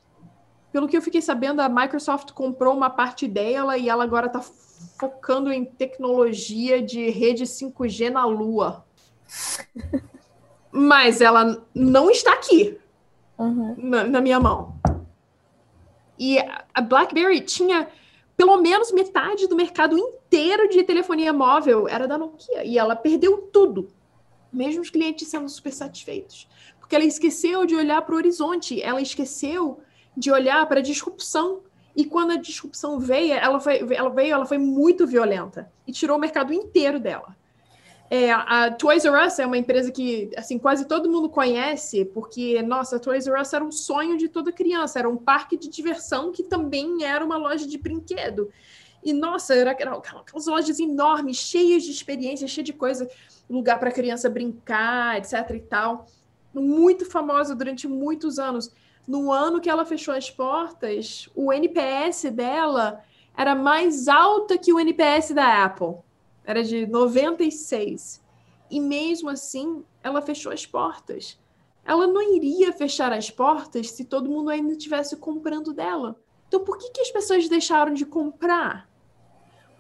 Pelo 0.72 0.88
que 0.88 0.98
eu 0.98 1.02
fiquei 1.02 1.22
sabendo, 1.22 1.62
a 1.62 1.70
Microsoft 1.70 2.32
comprou 2.32 2.76
uma 2.76 2.90
parte 2.90 3.28
dela 3.28 3.78
e 3.78 3.90
ela 3.90 4.04
agora 4.04 4.28
está 4.28 4.42
focando 4.98 5.52
em 5.52 5.66
tecnologia 5.66 6.82
de 6.82 7.10
rede 7.10 7.44
5G 7.44 8.10
na 8.10 8.26
Lua. 8.26 8.86
Mas 10.72 11.22
ela 11.22 11.64
não 11.74 12.10
está 12.10 12.34
aqui 12.34 12.78
uhum. 13.38 13.76
na, 13.78 14.04
na 14.06 14.22
minha 14.22 14.40
mão. 14.40 14.76
E 16.18 16.38
a 16.74 16.82
BlackBerry 16.82 17.42
tinha 17.42 17.88
pelo 18.36 18.58
menos 18.58 18.92
metade 18.92 19.48
do 19.48 19.56
mercado 19.56 19.98
inteiro 19.98 20.68
de 20.70 20.84
telefonia 20.84 21.32
móvel 21.32 21.88
era 21.88 22.08
da 22.08 22.18
Nokia 22.18 22.64
e 22.64 22.78
ela 22.78 22.96
perdeu 22.96 23.38
tudo, 23.54 23.90
mesmo 24.52 24.82
os 24.82 24.90
clientes 24.90 25.28
sendo 25.28 25.48
super 25.50 25.72
satisfeitos, 25.72 26.48
porque 26.80 26.96
ela 26.96 27.06
esqueceu 27.06 27.66
de 27.66 27.76
olhar 27.76 28.02
para 28.02 28.16
o 28.16 28.18
horizonte, 28.18 28.82
ela 28.82 29.02
esqueceu 29.02 29.80
de 30.16 30.32
olhar 30.32 30.68
para 30.68 30.80
a 30.80 30.84
disrupção 30.84 31.62
e 31.96 32.06
quando 32.06 32.32
a 32.32 32.38
disrupção 32.38 33.00
veio, 33.00 33.34
ela 33.34 33.60
foi, 33.60 33.80
ela 33.94 34.10
veio, 34.10 34.34
ela 34.34 34.46
foi 34.46 34.58
muito 34.58 35.06
violenta 35.06 35.72
e 35.88 35.92
tirou 35.92 36.18
o 36.18 36.20
mercado 36.20 36.52
inteiro 36.52 37.00
dela. 37.00 37.36
É, 38.10 38.32
a 38.32 38.70
Toys 38.70 39.06
R 39.06 39.26
Us 39.26 39.40
é 39.40 39.46
uma 39.46 39.58
empresa 39.58 39.92
que 39.92 40.30
assim 40.36 40.60
quase 40.60 40.86
todo 40.86 41.10
mundo 41.10 41.30
conhece, 41.30 42.06
porque 42.06 42.62
nossa, 42.62 42.98
a 42.98 43.00
Toys 43.00 43.26
R 43.28 43.40
Us 43.40 43.54
era 43.54 43.64
um 43.64 43.72
sonho 43.72 44.18
de 44.18 44.28
toda 44.28 44.52
criança, 44.52 45.00
era 45.00 45.10
um 45.10 45.18
parque 45.18 45.58
de 45.58 45.70
diversão 45.70 46.32
que 46.32 46.44
também 46.44 47.04
era 47.04 47.24
uma 47.24 47.38
loja 47.38 47.68
de 47.68 47.78
brinquedo. 47.78 48.52
E 49.04 49.12
nossa, 49.14 49.54
era, 49.54 49.72
aquelas 49.72 50.48
lojas 50.48 50.80
enormes, 50.80 51.38
cheias 51.38 51.84
de 51.84 51.92
experiências, 51.92 52.50
cheias 52.50 52.66
de 52.66 52.74
coisa, 52.74 53.10
lugar 53.50 53.80
para 53.80 53.92
criança 53.92 54.30
brincar, 54.30 55.18
etc 55.18 55.50
e 55.52 55.60
tal. 55.60 56.06
Muito 56.54 57.06
famosa 57.06 57.56
durante 57.56 57.88
muitos 57.88 58.40
anos 58.40 58.72
no 59.08 59.32
ano 59.32 59.60
que 59.60 59.70
ela 59.70 59.86
fechou 59.86 60.14
as 60.14 60.30
portas, 60.30 61.30
o 61.36 61.52
NPS 61.52 62.32
dela 62.32 63.04
era 63.36 63.56
mais 63.56 64.08
alta 64.08 64.58
que 64.58 64.72
o 64.72 64.80
NPS 64.80 65.32
da 65.32 65.64
Apple. 65.64 65.96
Era 66.46 66.64
de 66.64 66.86
96. 66.86 68.22
E 68.70 68.80
mesmo 68.80 69.30
assim, 69.30 69.84
ela 70.02 70.22
fechou 70.22 70.52
as 70.52 70.66
portas. 70.66 71.40
Ela 71.86 72.08
não 72.08 72.36
iria 72.36 72.72
fechar 72.72 73.12
as 73.12 73.30
portas 73.30 73.92
se 73.92 74.06
todo 74.06 74.30
mundo 74.30 74.50
ainda 74.50 74.74
estivesse 74.74 75.18
comprando 75.18 75.74
dela. 75.74 76.18
Então, 76.48 76.64
por 76.64 76.78
que, 76.78 76.92
que 76.92 77.02
as 77.02 77.12
pessoas 77.12 77.50
deixaram 77.50 77.94
de 77.94 78.06
comprar? 78.06 78.90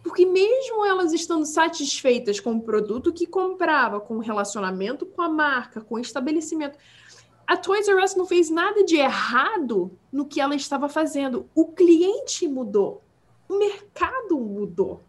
Porque 0.03 0.25
mesmo 0.25 0.85
elas 0.85 1.13
estando 1.13 1.45
satisfeitas 1.45 2.39
com 2.39 2.55
o 2.55 2.61
produto 2.61 3.13
que 3.13 3.25
comprava, 3.25 4.01
com 4.01 4.17
o 4.17 4.19
relacionamento 4.19 5.05
com 5.05 5.21
a 5.21 5.29
marca, 5.29 5.79
com 5.79 5.95
o 5.95 5.99
estabelecimento, 5.99 6.77
a 7.45 7.57
Toys 7.57 7.87
R 7.87 8.03
Us 8.03 8.15
não 8.15 8.25
fez 8.25 8.49
nada 8.49 8.83
de 8.83 8.95
errado 8.95 9.97
no 10.11 10.25
que 10.25 10.39
ela 10.39 10.55
estava 10.55 10.87
fazendo. 10.87 11.49
O 11.53 11.67
cliente 11.67 12.47
mudou. 12.47 13.03
O 13.47 13.57
mercado 13.57 14.39
mudou. 14.39 15.01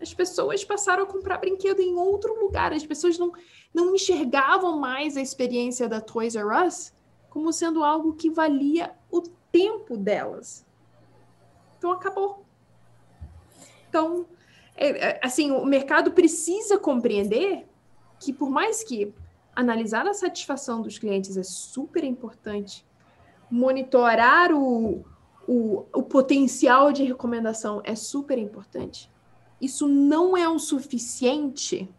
As 0.00 0.14
pessoas 0.14 0.64
passaram 0.64 1.02
a 1.02 1.06
comprar 1.06 1.38
brinquedo 1.38 1.80
em 1.80 1.96
outro 1.96 2.38
lugar. 2.38 2.72
As 2.72 2.84
pessoas 2.84 3.18
não, 3.18 3.32
não 3.74 3.94
enxergavam 3.94 4.78
mais 4.78 5.16
a 5.16 5.20
experiência 5.20 5.88
da 5.88 6.00
Toys 6.00 6.36
R 6.36 6.66
Us 6.66 6.92
como 7.30 7.52
sendo 7.52 7.82
algo 7.82 8.14
que 8.14 8.30
valia 8.30 8.94
o 9.10 9.22
tempo 9.50 9.96
delas. 9.96 10.64
Então 11.76 11.92
acabou. 11.92 12.44
Então, 13.88 14.26
é, 14.76 14.88
é 14.88 15.20
assim, 15.22 15.50
o 15.50 15.64
mercado 15.64 16.12
precisa 16.12 16.78
compreender 16.78 17.66
que 18.18 18.32
por 18.32 18.50
mais 18.50 18.82
que 18.82 19.12
analisar 19.58 20.06
a 20.06 20.14
satisfação 20.14 20.80
dos 20.80 20.98
clientes 20.98 21.36
é 21.36 21.42
super 21.42 22.04
importante. 22.04 22.86
Monitorar 23.50 24.52
o, 24.52 25.04
o, 25.48 25.84
o 25.92 26.00
potencial 26.00 26.92
de 26.92 27.02
recomendação 27.02 27.82
é 27.82 27.96
super 27.96 28.38
importante. 28.38 29.10
Isso 29.60 29.88
não 29.88 30.36
é 30.36 30.48
o 30.48 30.60
suficiente 30.60 31.92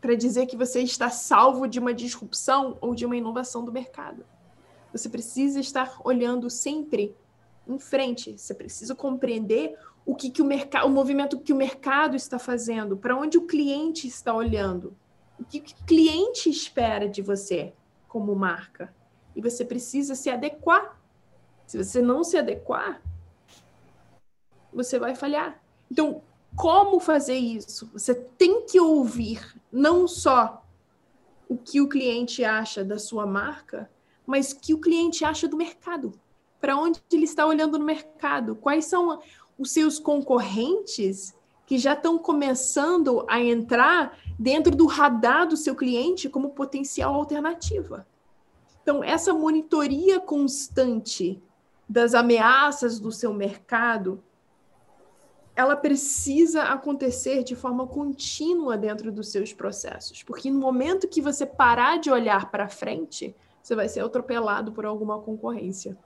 para 0.00 0.16
dizer 0.16 0.46
que 0.46 0.56
você 0.56 0.80
está 0.80 1.10
salvo 1.10 1.68
de 1.68 1.78
uma 1.78 1.94
disrupção 1.94 2.76
ou 2.80 2.92
de 2.92 3.06
uma 3.06 3.16
inovação 3.16 3.64
do 3.64 3.70
mercado. 3.70 4.26
Você 4.90 5.08
precisa 5.08 5.60
estar 5.60 5.96
olhando 6.02 6.50
sempre 6.50 7.14
em 7.68 7.78
frente. 7.78 8.36
Você 8.36 8.52
precisa 8.52 8.96
compreender 8.96 9.78
o 10.04 10.16
que, 10.16 10.28
que 10.28 10.42
o 10.42 10.44
mercado, 10.44 10.88
o 10.88 10.90
movimento 10.90 11.38
que 11.38 11.52
o 11.52 11.56
mercado 11.56 12.16
está 12.16 12.36
fazendo, 12.36 12.96
para 12.96 13.16
onde 13.16 13.38
o 13.38 13.46
cliente 13.46 14.08
está 14.08 14.34
olhando 14.34 14.96
o 15.38 15.44
que 15.44 15.58
o 15.58 15.86
cliente 15.86 16.48
espera 16.48 17.08
de 17.08 17.22
você 17.22 17.72
como 18.08 18.34
marca. 18.34 18.94
E 19.34 19.40
você 19.40 19.64
precisa 19.64 20.14
se 20.14 20.30
adequar. 20.30 21.00
Se 21.66 21.76
você 21.76 22.00
não 22.00 22.24
se 22.24 22.38
adequar, 22.38 23.02
você 24.72 24.98
vai 24.98 25.14
falhar. 25.14 25.60
Então, 25.90 26.22
como 26.54 26.98
fazer 27.00 27.36
isso? 27.36 27.90
Você 27.92 28.14
tem 28.14 28.62
que 28.66 28.80
ouvir 28.80 29.60
não 29.70 30.08
só 30.08 30.64
o 31.48 31.56
que 31.56 31.80
o 31.80 31.88
cliente 31.88 32.44
acha 32.44 32.82
da 32.82 32.98
sua 32.98 33.26
marca, 33.26 33.90
mas 34.24 34.52
que 34.52 34.74
o 34.74 34.80
cliente 34.80 35.24
acha 35.24 35.46
do 35.46 35.56
mercado. 35.56 36.18
Para 36.60 36.76
onde 36.76 37.00
ele 37.12 37.24
está 37.24 37.46
olhando 37.46 37.78
no 37.78 37.84
mercado? 37.84 38.56
Quais 38.56 38.86
são 38.86 39.20
os 39.58 39.70
seus 39.70 39.98
concorrentes 39.98 41.34
que 41.66 41.76
já 41.76 41.94
estão 41.94 42.16
começando 42.16 43.26
a 43.28 43.40
entrar 43.40 44.16
dentro 44.38 44.74
do 44.74 44.86
radar 44.86 45.48
do 45.48 45.56
seu 45.56 45.74
cliente 45.74 46.28
como 46.28 46.50
potencial 46.50 47.12
alternativa. 47.14 48.06
Então, 48.82 49.02
essa 49.02 49.34
monitoria 49.34 50.20
constante 50.20 51.42
das 51.88 52.14
ameaças 52.14 53.00
do 53.00 53.10
seu 53.10 53.34
mercado, 53.34 54.22
ela 55.56 55.74
precisa 55.74 56.64
acontecer 56.64 57.42
de 57.42 57.56
forma 57.56 57.84
contínua 57.86 58.76
dentro 58.76 59.10
dos 59.10 59.28
seus 59.28 59.52
processos, 59.52 60.22
porque 60.22 60.50
no 60.50 60.60
momento 60.60 61.08
que 61.08 61.20
você 61.20 61.44
parar 61.44 61.98
de 61.98 62.10
olhar 62.10 62.50
para 62.50 62.68
frente, 62.68 63.34
você 63.60 63.74
vai 63.74 63.88
ser 63.88 64.04
atropelado 64.04 64.70
por 64.70 64.86
alguma 64.86 65.20
concorrência. 65.20 65.98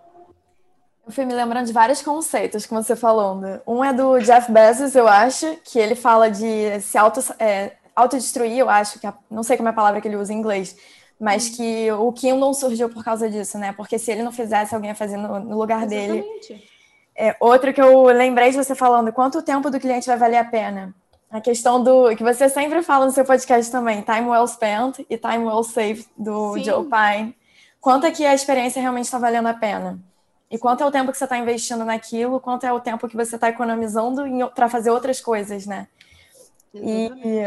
Eu 1.10 1.12
fui 1.12 1.24
me 1.24 1.34
lembrando 1.34 1.66
de 1.66 1.72
vários 1.72 2.00
conceitos 2.00 2.64
que 2.64 2.72
você 2.72 2.94
falou. 2.94 3.34
Né? 3.34 3.60
Um 3.66 3.84
é 3.84 3.92
do 3.92 4.20
Jeff 4.20 4.50
Bezos, 4.52 4.94
eu 4.94 5.08
acho, 5.08 5.58
que 5.64 5.76
ele 5.76 5.96
fala 5.96 6.30
de 6.30 6.80
se 6.80 6.96
auto, 6.96 7.18
é, 7.40 7.72
autodestruir, 7.96 8.58
eu 8.58 8.70
acho, 8.70 9.00
que 9.00 9.08
a, 9.08 9.14
não 9.28 9.42
sei 9.42 9.56
como 9.56 9.68
é 9.68 9.72
a 9.72 9.74
palavra 9.74 10.00
que 10.00 10.06
ele 10.06 10.14
usa 10.14 10.32
em 10.32 10.36
inglês, 10.36 10.76
mas 11.18 11.48
hum. 11.48 11.56
que 11.56 11.90
o 11.90 12.12
Kindle 12.12 12.54
surgiu 12.54 12.88
por 12.88 13.02
causa 13.02 13.28
disso, 13.28 13.58
né? 13.58 13.72
Porque 13.72 13.98
se 13.98 14.12
ele 14.12 14.22
não 14.22 14.30
fizesse, 14.30 14.72
alguém 14.72 14.90
ia 14.90 14.94
fazer 14.94 15.16
no, 15.16 15.40
no 15.40 15.58
lugar 15.58 15.82
Exatamente. 15.84 16.48
dele. 16.48 16.64
É, 17.16 17.36
outro 17.40 17.74
que 17.74 17.82
eu 17.82 18.04
lembrei 18.04 18.50
de 18.52 18.56
você 18.56 18.76
falando, 18.76 19.12
quanto 19.12 19.42
tempo 19.42 19.68
do 19.68 19.80
cliente 19.80 20.06
vai 20.06 20.16
valer 20.16 20.38
a 20.38 20.44
pena? 20.44 20.94
A 21.28 21.40
questão 21.40 21.82
do 21.82 22.14
que 22.14 22.22
você 22.22 22.48
sempre 22.48 22.84
fala 22.84 23.04
no 23.04 23.10
seu 23.10 23.24
podcast 23.24 23.68
também, 23.72 24.02
time 24.02 24.28
well 24.28 24.46
spent 24.46 25.00
e 25.10 25.18
time 25.18 25.44
well 25.44 25.64
saved 25.64 26.06
do 26.16 26.54
Sim. 26.54 26.62
Joe 26.62 26.84
Pine. 26.84 27.34
Quanto 27.80 28.06
é 28.06 28.12
que 28.12 28.24
a 28.24 28.32
experiência 28.32 28.80
realmente 28.80 29.06
está 29.06 29.18
valendo 29.18 29.48
a 29.48 29.54
pena? 29.54 29.98
E 30.50 30.58
quanto 30.58 30.82
é 30.82 30.86
o 30.86 30.90
tempo 30.90 31.12
que 31.12 31.18
você 31.18 31.24
está 31.24 31.38
investindo 31.38 31.84
naquilo, 31.84 32.40
quanto 32.40 32.64
é 32.64 32.72
o 32.72 32.80
tempo 32.80 33.08
que 33.08 33.16
você 33.16 33.36
está 33.36 33.48
economizando 33.48 34.22
para 34.54 34.68
fazer 34.68 34.90
outras 34.90 35.20
coisas, 35.20 35.64
né? 35.64 35.86
Exatamente. 36.74 37.28
E 37.28 37.40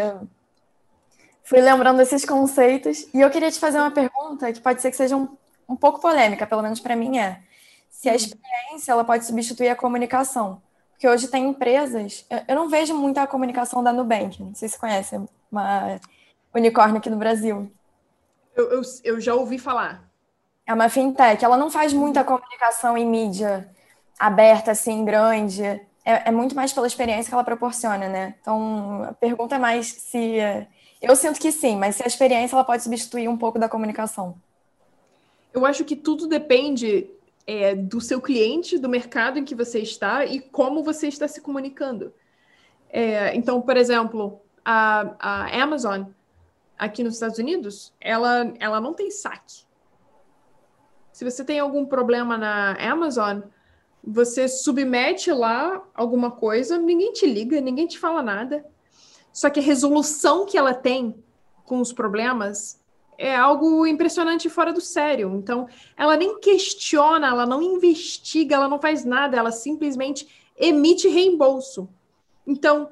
fui 1.44 1.60
lembrando 1.60 1.98
desses 1.98 2.24
conceitos 2.24 3.06
e 3.14 3.20
eu 3.20 3.30
queria 3.30 3.52
te 3.52 3.60
fazer 3.60 3.80
uma 3.80 3.92
pergunta 3.92 4.52
que 4.54 4.62
pode 4.62 4.82
ser 4.82 4.90
que 4.90 4.98
seja 4.98 5.18
um, 5.18 5.28
um 5.68 5.76
pouco 5.76 6.00
polêmica, 6.00 6.48
pelo 6.48 6.62
menos 6.62 6.80
para 6.80 6.96
mim 6.96 7.18
é. 7.18 7.42
Se 7.90 8.10
a 8.10 8.16
experiência 8.16 8.92
ela 8.92 9.04
pode 9.04 9.26
substituir 9.26 9.70
a 9.70 9.76
comunicação. 9.76 10.62
Porque 10.92 11.08
hoje 11.08 11.28
tem 11.28 11.50
empresas, 11.50 12.26
eu 12.48 12.56
não 12.56 12.70
vejo 12.70 12.96
muita 12.96 13.28
comunicação 13.28 13.84
da 13.84 13.92
Nubank, 13.92 14.42
não 14.42 14.56
sei 14.56 14.70
se 14.70 14.80
conhece, 14.80 15.20
uma 15.52 16.00
unicórnio 16.54 16.98
aqui 16.98 17.10
no 17.10 17.18
Brasil. 17.18 17.70
Eu, 18.56 18.72
eu, 18.72 18.82
eu 19.04 19.20
já 19.20 19.34
ouvi 19.34 19.58
falar. 19.58 20.10
É 20.66 20.74
uma 20.74 20.90
fintech, 20.90 21.44
ela 21.44 21.58
não 21.58 21.70
faz 21.70 21.92
muita 21.94 22.24
comunicação 22.24 22.98
em 22.98 23.06
mídia 23.06 23.70
aberta, 24.18 24.72
assim, 24.72 25.04
grande. 25.04 25.64
É, 25.64 25.82
é, 26.06 26.32
muito 26.32 26.56
mais 26.56 26.72
pela 26.72 26.88
experiência 26.88 27.30
que 27.30 27.34
ela 27.34 27.44
proporciona, 27.44 28.08
né? 28.08 28.36
Então, 28.42 29.04
a 29.04 29.14
pergunta 29.14 29.56
é 29.56 29.60
mais 29.60 29.88
se. 29.88 30.38
Eu 31.02 31.16
sinto 31.16 31.40
que 31.40 31.52
sim, 31.52 31.76
mas 31.76 31.98
se 31.98 32.04
a 32.04 32.08
experiência 32.08 32.56
ela 32.56 32.64
pode 32.64 32.84
substituir 32.84 33.28
um 33.28 33.38
pouco 33.38 33.60
da 33.60 33.68
comunicação. 33.68 34.36
Eu 35.54 35.66
acho 35.66 35.84
que 35.84 35.96
tudo 35.96 36.28
depende 36.28 37.10
é, 37.46 37.76
do 37.76 38.00
seu 38.00 38.22
cliente, 38.22 38.78
do 38.78 38.90
mercado 38.90 39.38
em 39.38 39.46
que 39.46 39.56
você 39.56 39.80
está 39.80 40.26
e 40.26 40.40
como 40.40 40.84
você 40.84 41.08
está 41.08 41.28
se 41.28 41.42
comunicando. 41.42 42.14
É, 42.90 43.36
então, 43.36 43.62
por 43.62 43.76
exemplo, 43.76 44.42
a, 44.64 45.16
a 45.20 45.64
Amazon 45.64 46.04
aqui 46.78 47.04
nos 47.04 47.16
Estados 47.16 47.38
Unidos, 47.38 47.94
ela, 48.00 48.54
ela 48.60 48.80
não 48.80 48.94
tem 48.94 49.12
saque. 49.12 49.64
Se 51.14 51.24
você 51.24 51.46
tem 51.46 51.60
algum 51.60 51.86
problema 51.86 52.38
na 52.38 52.72
Amazon, 52.74 53.42
você 54.04 54.48
submete 54.48 55.32
lá 55.32 55.82
alguma 55.94 56.32
coisa, 56.32 56.78
ninguém 56.78 57.14
te 57.14 57.28
liga, 57.28 57.62
ninguém 57.62 57.86
te 57.86 58.00
fala 58.00 58.22
nada. 58.22 58.66
Só 59.32 59.50
que 59.50 59.60
a 59.60 59.64
resolução 59.64 60.46
que 60.46 60.58
ela 60.58 60.74
tem 60.74 61.16
com 61.66 61.80
os 61.80 61.94
problemas 61.94 62.82
é 63.18 63.36
algo 63.36 63.86
impressionante 63.86 64.50
fora 64.50 64.74
do 64.74 64.82
sério. 64.82 65.32
Então, 65.36 65.68
ela 65.96 66.18
nem 66.18 66.40
questiona, 66.40 67.28
ela 67.28 67.46
não 67.46 67.62
investiga, 67.62 68.56
ela 68.56 68.68
não 68.68 68.80
faz 68.80 69.06
nada, 69.06 69.38
ela 69.38 69.52
simplesmente 69.52 70.28
emite 70.58 71.08
reembolso. 71.08 71.88
Então, 72.46 72.90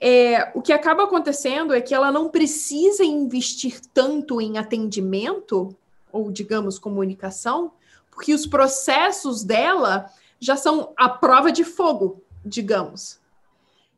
é, 0.00 0.50
o 0.54 0.60
que 0.60 0.72
acaba 0.72 1.04
acontecendo 1.04 1.72
é 1.72 1.80
que 1.80 1.94
ela 1.94 2.10
não 2.10 2.28
precisa 2.28 3.04
investir 3.04 3.80
tanto 3.92 4.40
em 4.40 4.58
atendimento, 4.58 5.74
ou 6.14 6.30
digamos, 6.30 6.78
comunicação, 6.78 7.72
porque 8.08 8.32
os 8.32 8.46
processos 8.46 9.42
dela 9.42 10.08
já 10.38 10.56
são 10.56 10.92
a 10.96 11.08
prova 11.08 11.50
de 11.50 11.64
fogo, 11.64 12.22
digamos. 12.44 13.20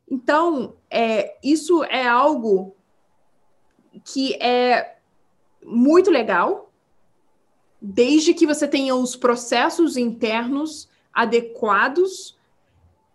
Então, 0.09 0.73
é, 0.89 1.37
isso 1.43 1.83
é 1.83 2.07
algo 2.07 2.75
que 4.03 4.33
é 4.41 4.97
muito 5.63 6.09
legal, 6.09 6.71
desde 7.79 8.33
que 8.33 8.47
você 8.47 8.67
tenha 8.67 8.95
os 8.95 9.15
processos 9.15 9.95
internos 9.95 10.89
adequados 11.13 12.35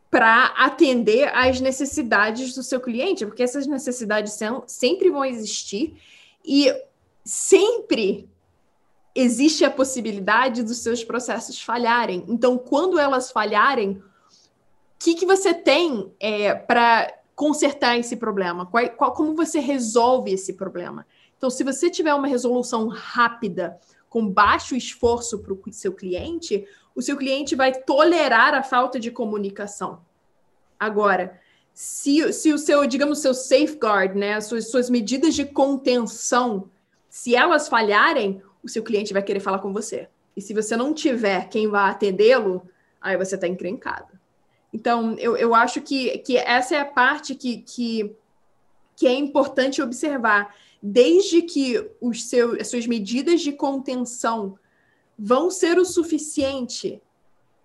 para 0.08 0.46
atender 0.56 1.34
às 1.34 1.60
necessidades 1.60 2.54
do 2.54 2.62
seu 2.62 2.80
cliente, 2.80 3.26
porque 3.26 3.42
essas 3.42 3.66
necessidades 3.66 4.34
são, 4.34 4.62
sempre 4.66 5.10
vão 5.10 5.24
existir 5.24 5.96
e 6.44 6.72
sempre 7.24 8.28
existe 9.14 9.64
a 9.64 9.70
possibilidade 9.70 10.62
dos 10.62 10.78
seus 10.78 11.04
processos 11.04 11.60
falharem. 11.60 12.24
Então, 12.28 12.56
quando 12.56 12.98
elas 12.98 13.30
falharem, 13.30 13.92
o 13.92 14.02
que, 14.98 15.14
que 15.14 15.26
você 15.26 15.52
tem 15.52 16.12
é, 16.18 16.54
para 16.54 17.12
consertar 17.34 17.98
esse 17.98 18.16
problema? 18.16 18.66
Qual, 18.66 18.88
qual, 18.90 19.12
como 19.12 19.34
você 19.34 19.58
resolve 19.58 20.32
esse 20.32 20.54
problema? 20.54 21.06
Então, 21.36 21.50
se 21.50 21.64
você 21.64 21.90
tiver 21.90 22.14
uma 22.14 22.28
resolução 22.28 22.88
rápida, 22.88 23.78
com 24.08 24.28
baixo 24.28 24.76
esforço 24.76 25.38
para 25.38 25.54
o 25.54 25.72
seu 25.72 25.92
cliente, 25.92 26.66
o 26.94 27.00
seu 27.00 27.16
cliente 27.16 27.56
vai 27.56 27.72
tolerar 27.72 28.54
a 28.54 28.62
falta 28.62 29.00
de 29.00 29.10
comunicação. 29.10 30.02
Agora, 30.78 31.40
se, 31.72 32.32
se 32.32 32.52
o 32.52 32.58
seu, 32.58 32.86
digamos, 32.86 33.20
seu 33.20 33.32
safeguard, 33.32 34.14
né, 34.14 34.34
as 34.34 34.44
suas, 34.44 34.70
suas 34.70 34.90
medidas 34.90 35.34
de 35.34 35.46
contenção, 35.46 36.68
se 37.08 37.34
elas 37.34 37.68
falharem, 37.68 38.42
o 38.62 38.68
seu 38.68 38.82
cliente 38.82 39.12
vai 39.12 39.22
querer 39.22 39.40
falar 39.40 39.58
com 39.58 39.72
você. 39.72 40.08
E 40.36 40.40
se 40.40 40.54
você 40.54 40.76
não 40.76 40.94
tiver 40.94 41.48
quem 41.48 41.68
vá 41.68 41.88
atendê-lo, 41.88 42.62
aí 43.00 43.16
você 43.16 43.34
está 43.34 43.46
encrencado. 43.46 44.18
Então, 44.72 45.14
eu, 45.18 45.36
eu 45.36 45.54
acho 45.54 45.82
que, 45.82 46.18
que 46.18 46.36
essa 46.36 46.74
é 46.74 46.80
a 46.80 46.84
parte 46.84 47.34
que, 47.34 47.58
que, 47.58 48.16
que 48.96 49.06
é 49.06 49.12
importante 49.12 49.82
observar. 49.82 50.54
Desde 50.82 51.42
que 51.42 51.90
os 52.00 52.24
seu, 52.24 52.60
as 52.60 52.68
suas 52.68 52.86
medidas 52.86 53.40
de 53.40 53.52
contenção 53.52 54.58
vão 55.18 55.50
ser 55.50 55.78
o 55.78 55.84
suficiente 55.84 57.00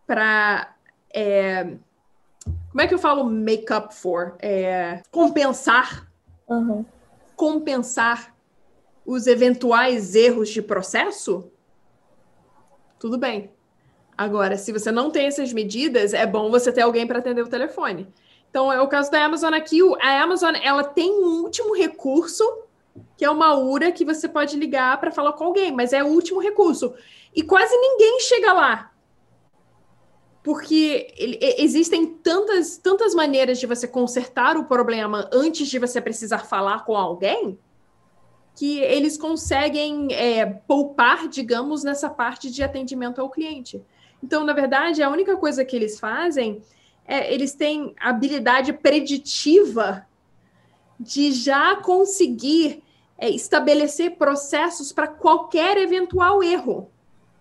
para. 0.06 0.76
É, 1.14 1.76
como 2.70 2.82
é 2.82 2.88
que 2.88 2.94
eu 2.94 3.00
falo 3.00 3.24
make 3.24 3.72
up 3.74 3.96
for? 3.96 4.36
É, 4.40 5.02
compensar. 5.10 6.12
Uhum. 6.48 6.86
Compensar 7.36 8.37
os 9.08 9.26
eventuais 9.26 10.14
erros 10.16 10.50
de 10.50 10.62
processo? 10.62 11.50
Tudo 13.00 13.18
bem. 13.18 13.50
Agora, 14.18 14.58
se 14.58 14.74
você 14.74 14.92
não 14.92 15.10
tem 15.10 15.28
essas 15.28 15.54
medidas, 15.54 16.14
é 16.14 16.26
bom 16.26 16.52
você 16.52 16.74
ter 16.74 16.82
alguém 16.82 17.08
para 17.08 17.20
atender 17.20 17.42
o 17.42 17.48
telefone. 17.48 18.12
Então, 18.50 18.72
é 18.72 18.82
o 18.82 18.88
caso 18.88 19.10
da 19.10 19.24
Amazon 19.24 19.54
aqui. 19.54 19.80
A 20.02 20.22
Amazon 20.22 20.56
ela 20.62 20.84
tem 20.84 21.10
um 21.10 21.42
último 21.44 21.74
recurso, 21.74 22.44
que 23.16 23.24
é 23.24 23.30
uma 23.30 23.56
URA 23.58 23.94
que 23.94 24.04
você 24.04 24.28
pode 24.28 24.58
ligar 24.58 25.00
para 25.00 25.12
falar 25.12 25.34
com 25.34 25.46
alguém, 25.46 25.72
mas 25.72 25.94
é 25.94 26.04
o 26.04 26.08
último 26.08 26.42
recurso. 26.42 26.94
E 27.34 27.42
quase 27.42 27.78
ninguém 27.78 28.20
chega 28.20 28.52
lá. 28.52 28.92
Porque 30.44 31.14
existem 31.58 32.08
tantas, 32.08 32.78
tantas 32.78 33.14
maneiras 33.14 33.58
de 33.58 33.68
você 33.68 33.88
consertar 33.88 34.58
o 34.58 34.66
problema 34.66 35.30
antes 35.32 35.68
de 35.68 35.80
você 35.80 36.02
precisar 36.02 36.40
falar 36.40 36.84
com 36.84 36.96
alguém 36.98 37.58
que 38.58 38.80
eles 38.80 39.18
conseguem 39.18 40.12
é, 40.12 40.44
poupar, 40.44 41.28
digamos, 41.28 41.84
nessa 41.84 42.10
parte 42.10 42.50
de 42.50 42.64
atendimento 42.64 43.22
ao 43.22 43.30
cliente. 43.30 43.80
Então, 44.22 44.44
na 44.44 44.52
verdade, 44.52 45.04
a 45.04 45.12
única 45.12 45.38
coisa 45.38 45.64
que 45.64 45.76
eles 45.76 46.00
fazem 46.00 46.60
é 47.08 47.32
eles 47.32 47.54
têm 47.54 47.94
habilidade 48.00 48.74
preditiva 48.74 50.08
de 51.00 51.32
já 51.32 51.76
conseguir 51.76 52.84
é, 53.16 53.30
estabelecer 53.30 54.16
processos 54.16 54.92
para 54.92 55.08
qualquer 55.08 55.78
eventual 55.78 56.42
erro. 56.42 56.90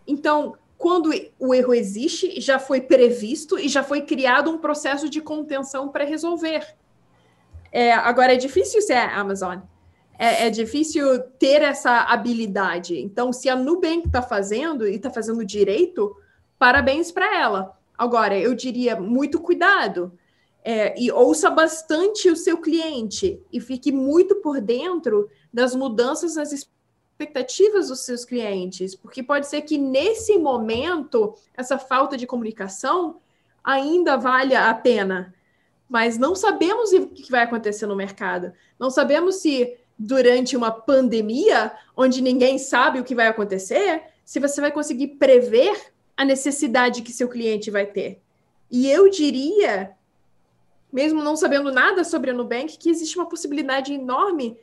Então, 0.06 0.54
quando 0.76 1.10
o 1.38 1.54
erro 1.54 1.72
existe, 1.72 2.38
já 2.42 2.58
foi 2.58 2.82
previsto 2.82 3.58
e 3.58 3.68
já 3.68 3.82
foi 3.82 4.02
criado 4.02 4.50
um 4.50 4.58
processo 4.58 5.08
de 5.08 5.22
contenção 5.22 5.88
para 5.88 6.04
resolver. 6.04 6.76
É, 7.72 7.94
agora, 7.94 8.34
é 8.34 8.36
difícil 8.36 8.82
ser 8.82 8.98
Amazon. 8.98 9.60
É, 10.18 10.46
é, 10.46 10.50
difícil 10.50 11.20
ter 11.38 11.62
essa 11.62 12.02
habilidade. 12.04 12.98
Então, 12.98 13.32
se 13.32 13.48
a 13.48 13.56
Nubank 13.56 14.06
está 14.06 14.22
fazendo 14.22 14.88
e 14.88 14.96
está 14.96 15.10
fazendo 15.10 15.44
direito, 15.44 16.16
parabéns 16.58 17.12
para 17.12 17.38
ela. 17.38 17.78
Agora, 17.96 18.38
eu 18.38 18.54
diria 18.54 18.98
muito 18.98 19.40
cuidado. 19.40 20.12
É, 20.64 21.00
e 21.00 21.12
ouça 21.12 21.48
bastante 21.48 22.28
o 22.28 22.34
seu 22.34 22.58
cliente 22.58 23.40
e 23.52 23.60
fique 23.60 23.92
muito 23.92 24.36
por 24.36 24.60
dentro 24.60 25.30
das 25.52 25.76
mudanças 25.76 26.34
nas 26.34 26.50
expectativas 26.52 27.86
dos 27.86 28.00
seus 28.00 28.24
clientes, 28.24 28.92
porque 28.94 29.22
pode 29.22 29.46
ser 29.46 29.62
que 29.62 29.78
nesse 29.78 30.36
momento 30.36 31.34
essa 31.56 31.78
falta 31.78 32.16
de 32.16 32.26
comunicação 32.26 33.20
ainda 33.62 34.16
valha 34.16 34.68
a 34.68 34.74
pena, 34.74 35.32
mas 35.88 36.18
não 36.18 36.34
sabemos 36.34 36.92
o 36.92 37.06
que 37.06 37.30
vai 37.30 37.44
acontecer 37.44 37.86
no 37.86 37.94
mercado. 37.94 38.52
Não 38.76 38.90
sabemos 38.90 39.36
se 39.36 39.78
durante 39.98 40.56
uma 40.56 40.70
pandemia, 40.70 41.72
onde 41.96 42.20
ninguém 42.20 42.58
sabe 42.58 43.00
o 43.00 43.04
que 43.04 43.14
vai 43.14 43.26
acontecer, 43.26 44.02
se 44.24 44.38
você 44.38 44.60
vai 44.60 44.70
conseguir 44.70 45.08
prever 45.08 45.92
a 46.16 46.24
necessidade 46.24 47.02
que 47.02 47.12
seu 47.12 47.28
cliente 47.28 47.70
vai 47.70 47.86
ter. 47.86 48.20
E 48.70 48.90
eu 48.90 49.08
diria, 49.08 49.92
mesmo 50.92 51.22
não 51.22 51.36
sabendo 51.36 51.70
nada 51.72 52.04
sobre 52.04 52.30
a 52.30 52.34
Nubank, 52.34 52.76
que 52.78 52.90
existe 52.90 53.16
uma 53.16 53.28
possibilidade 53.28 53.92
enorme 53.92 54.58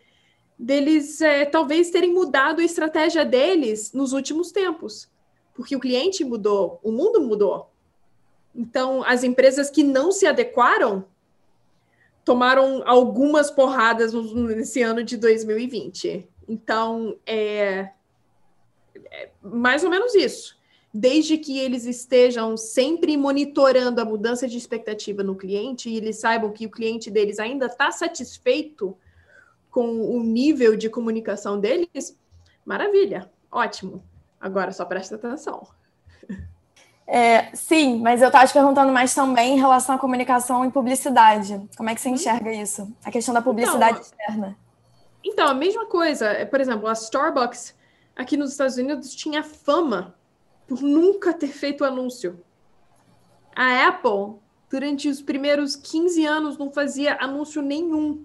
deles 0.58 1.20
é, 1.22 1.46
talvez 1.46 1.90
terem 1.90 2.14
mudado 2.14 2.62
a 2.62 2.64
estratégia 2.64 3.26
deles 3.26 3.92
nos 3.94 4.14
últimos 4.14 4.52
tempos, 4.52 5.10
porque 5.54 5.76
o 5.76 5.80
cliente 5.80 6.24
mudou, 6.24 6.80
o 6.84 6.92
mundo 6.92 7.22
mudou. 7.22 7.70
Então, 8.56 9.04
as 9.04 9.24
empresas 9.24 9.70
que 9.70 9.84
não 9.84 10.12
se 10.12 10.28
adequaram 10.28 11.06
tomaram 12.26 12.82
algumas 12.86 13.52
porradas 13.52 14.14
nesse 14.14 14.82
ano 14.82 15.04
de 15.04 15.18
2020. 15.18 16.28
Então, 16.48 17.18
é, 17.26 17.90
é 19.12 19.30
mais 19.42 19.84
ou 19.84 19.90
menos 19.90 20.16
isso. 20.16 20.58
Desde 20.94 21.38
que 21.38 21.58
eles 21.58 21.86
estejam 21.86 22.56
sempre 22.56 23.18
monitorando 23.18 24.00
a 24.00 24.06
mudança 24.06 24.48
de 24.48 24.58
expectativa 24.58 25.24
no 25.24 25.36
cliente 25.36 25.90
e 25.90 25.98
eles 25.98 26.18
saibam 26.18 26.52
que 26.52 26.68
o 26.68 26.72
cliente 26.72 27.10
deles 27.10 27.40
ainda 27.40 27.66
está 27.66 27.92
satisfeito 27.92 28.96
com 29.72 30.02
o 30.16 30.24
nível 30.24 30.76
de 30.76 30.88
comunicação 30.88 31.60
deles, 31.60 32.16
maravilha, 32.64 33.32
ótimo. 33.52 34.04
Agora 34.40 34.72
só 34.72 34.86
presta 34.86 35.16
atenção. 35.16 35.68
É, 37.06 37.54
sim, 37.54 38.00
mas 38.00 38.22
eu 38.22 38.28
estava 38.28 38.48
te 38.48 38.54
perguntando 38.54 38.92
mais 38.92 39.14
também 39.14 39.56
em 39.56 39.60
relação 39.60 39.96
à 39.96 40.00
comunicação 40.00 40.66
e 40.66 40.72
publicidade. 40.72 41.62
Como 41.76 41.90
é 41.90 41.96
que 41.96 42.02
você 42.02 42.10
uhum. 42.10 42.16
enxerga 42.16 42.52
isso? 42.52 42.92
A 43.04 43.12
questão 43.12 43.34
da 43.34 43.42
publicidade 43.42 44.00
então, 44.00 44.02
externa. 44.02 44.58
Então, 45.24 45.48
a 45.48 45.54
mesma 45.54 45.86
coisa. 45.86 46.28
É, 46.28 46.46
por 46.46 46.62
exemplo, 46.62 46.88
a 46.88 46.94
Starbucks 46.94 47.76
aqui 48.16 48.38
nos 48.38 48.52
Estados 48.52 48.78
Unidos 48.78 49.14
tinha 49.14 49.44
fama 49.44 50.16
por 50.68 50.82
nunca 50.82 51.34
ter 51.34 51.48
feito 51.48 51.84
anúncio. 51.84 52.40
A 53.56 53.88
Apple, 53.88 54.40
durante 54.70 55.08
os 55.08 55.22
primeiros 55.22 55.76
15 55.76 56.26
anos, 56.26 56.58
não 56.58 56.72
fazia 56.72 57.18
anúncio 57.20 57.62
nenhum. 57.62 58.24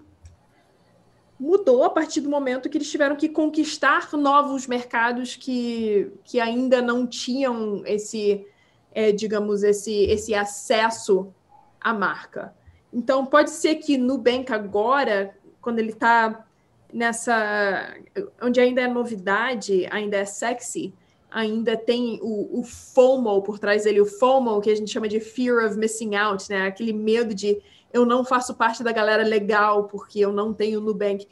Mudou 1.39 1.83
a 1.83 1.89
partir 1.89 2.21
do 2.21 2.29
momento 2.29 2.69
que 2.69 2.77
eles 2.77 2.89
tiveram 2.89 3.15
que 3.15 3.29
conquistar 3.29 4.11
novos 4.13 4.67
mercados 4.67 5.35
que, 5.35 6.11
que 6.23 6.39
ainda 6.39 6.81
não 6.81 7.07
tinham 7.07 7.81
esse 7.85 8.45
é, 8.93 9.11
digamos, 9.11 9.63
esse, 9.63 9.93
esse 10.03 10.33
acesso 10.33 11.33
à 11.79 11.93
marca. 11.93 12.53
Então, 12.91 13.25
pode 13.25 13.51
ser 13.51 13.75
que 13.75 13.97
Nubank 13.97 14.51
agora, 14.51 15.35
quando 15.61 15.79
ele 15.79 15.91
está 15.91 16.45
nessa. 16.91 17.93
onde 18.41 18.59
ainda 18.59 18.81
é 18.81 18.87
novidade, 18.87 19.87
ainda 19.91 20.17
é 20.17 20.25
sexy, 20.25 20.93
ainda 21.31 21.77
tem 21.77 22.19
o, 22.21 22.59
o, 22.59 22.63
FOMO 22.63 23.41
por 23.43 23.59
trás 23.59 23.83
dele, 23.83 24.01
o 24.01 24.05
FOMO, 24.05 24.59
que 24.61 24.71
a 24.71 24.75
gente 24.75 24.91
chama 24.91 25.07
de 25.07 25.19
Fear 25.19 25.65
of 25.65 25.77
Missing 25.77 26.15
Out, 26.15 26.49
né? 26.49 26.67
Aquele 26.67 26.93
medo 26.93 27.33
de 27.33 27.61
eu 27.93 28.05
não 28.05 28.23
faço 28.23 28.55
parte 28.55 28.83
da 28.83 28.91
galera 28.91 29.23
legal 29.23 29.85
porque 29.85 30.19
eu 30.19 30.31
não 30.31 30.53
tenho 30.53 30.81
Nubank. 30.81 31.27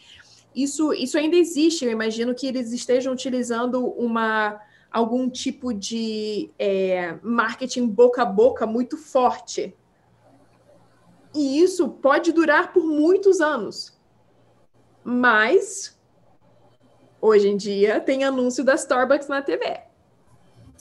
Isso, 0.56 0.92
isso 0.94 1.18
ainda 1.18 1.36
existe, 1.36 1.86
eu 1.86 1.92
imagino 1.92 2.34
que 2.34 2.48
eles 2.48 2.72
estejam 2.72 3.14
utilizando 3.14 3.86
uma 3.86 4.60
algum 4.92 5.30
tipo 5.30 5.74
de 5.74 6.52
é, 6.58 7.18
marketing 7.22 7.88
boca 7.88 8.22
a 8.22 8.26
boca 8.26 8.66
muito 8.66 8.98
forte. 8.98 9.76
E 11.36 11.62
isso 11.62 11.90
pode 11.90 12.32
durar 12.32 12.74
por 12.74 12.84
muitos 12.84 13.42
anos. 13.42 13.98
Mas, 15.04 15.98
hoje 17.22 17.50
em 17.50 17.58
dia, 17.58 18.00
tem 18.00 18.24
anúncio 18.24 18.64
da 18.64 18.76
Starbucks 18.76 19.28
na 19.28 19.42
TV. 19.42 19.82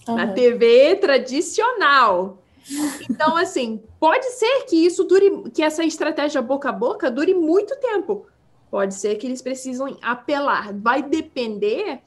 Uhum. 0.09 0.17
Na 0.17 0.33
TV 0.33 0.97
tradicional. 0.97 2.43
Então, 3.09 3.37
assim, 3.37 3.83
pode 4.01 4.25
ser 4.31 4.65
que 4.65 4.77
isso 4.85 5.05
dure, 5.05 5.51
que 5.51 5.63
essa 5.63 5.85
estratégia 5.85 6.43
boca 6.43 6.71
a 6.71 6.73
boca 6.73 7.11
dure 7.11 7.35
muito 7.35 7.77
tempo. 7.77 8.27
Pode 8.71 8.95
ser 8.95 9.15
que 9.17 9.27
eles 9.27 9.41
precisam 9.41 9.97
apelar. 10.03 10.73
Vai 10.75 11.03
depender 11.03 12.01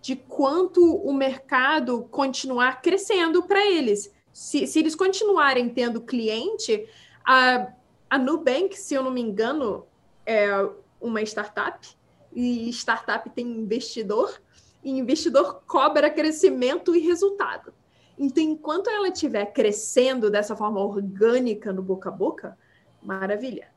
de 0.00 0.16
quanto 0.16 0.96
o 0.96 1.12
mercado 1.12 2.02
continuar 2.10 2.80
crescendo 2.80 3.42
para 3.42 3.64
eles. 3.66 4.12
Se, 4.32 4.66
se, 4.66 4.78
eles 4.78 4.94
continuarem 4.94 5.68
tendo 5.68 6.00
cliente, 6.00 6.88
a, 7.24 7.72
a 8.08 8.18
Nubank, 8.18 8.78
se 8.78 8.94
eu 8.94 9.02
não 9.02 9.10
me 9.10 9.20
engano, 9.20 9.86
é 10.24 10.48
uma 11.00 11.20
startup, 11.22 11.86
e 12.32 12.68
startup 12.70 13.28
tem 13.30 13.46
investidor, 13.46 14.40
e 14.82 14.90
investidor 14.90 15.62
cobra 15.66 16.08
crescimento 16.08 16.94
e 16.94 17.00
resultado. 17.00 17.74
Então, 18.18 18.42
enquanto 18.42 18.88
ela 18.88 19.08
estiver 19.08 19.46
crescendo 19.46 20.30
dessa 20.30 20.54
forma 20.54 20.80
orgânica 20.80 21.72
no 21.72 21.82
boca 21.82 22.08
a 22.08 22.12
boca, 22.12 22.58
maravilha. 23.02 23.68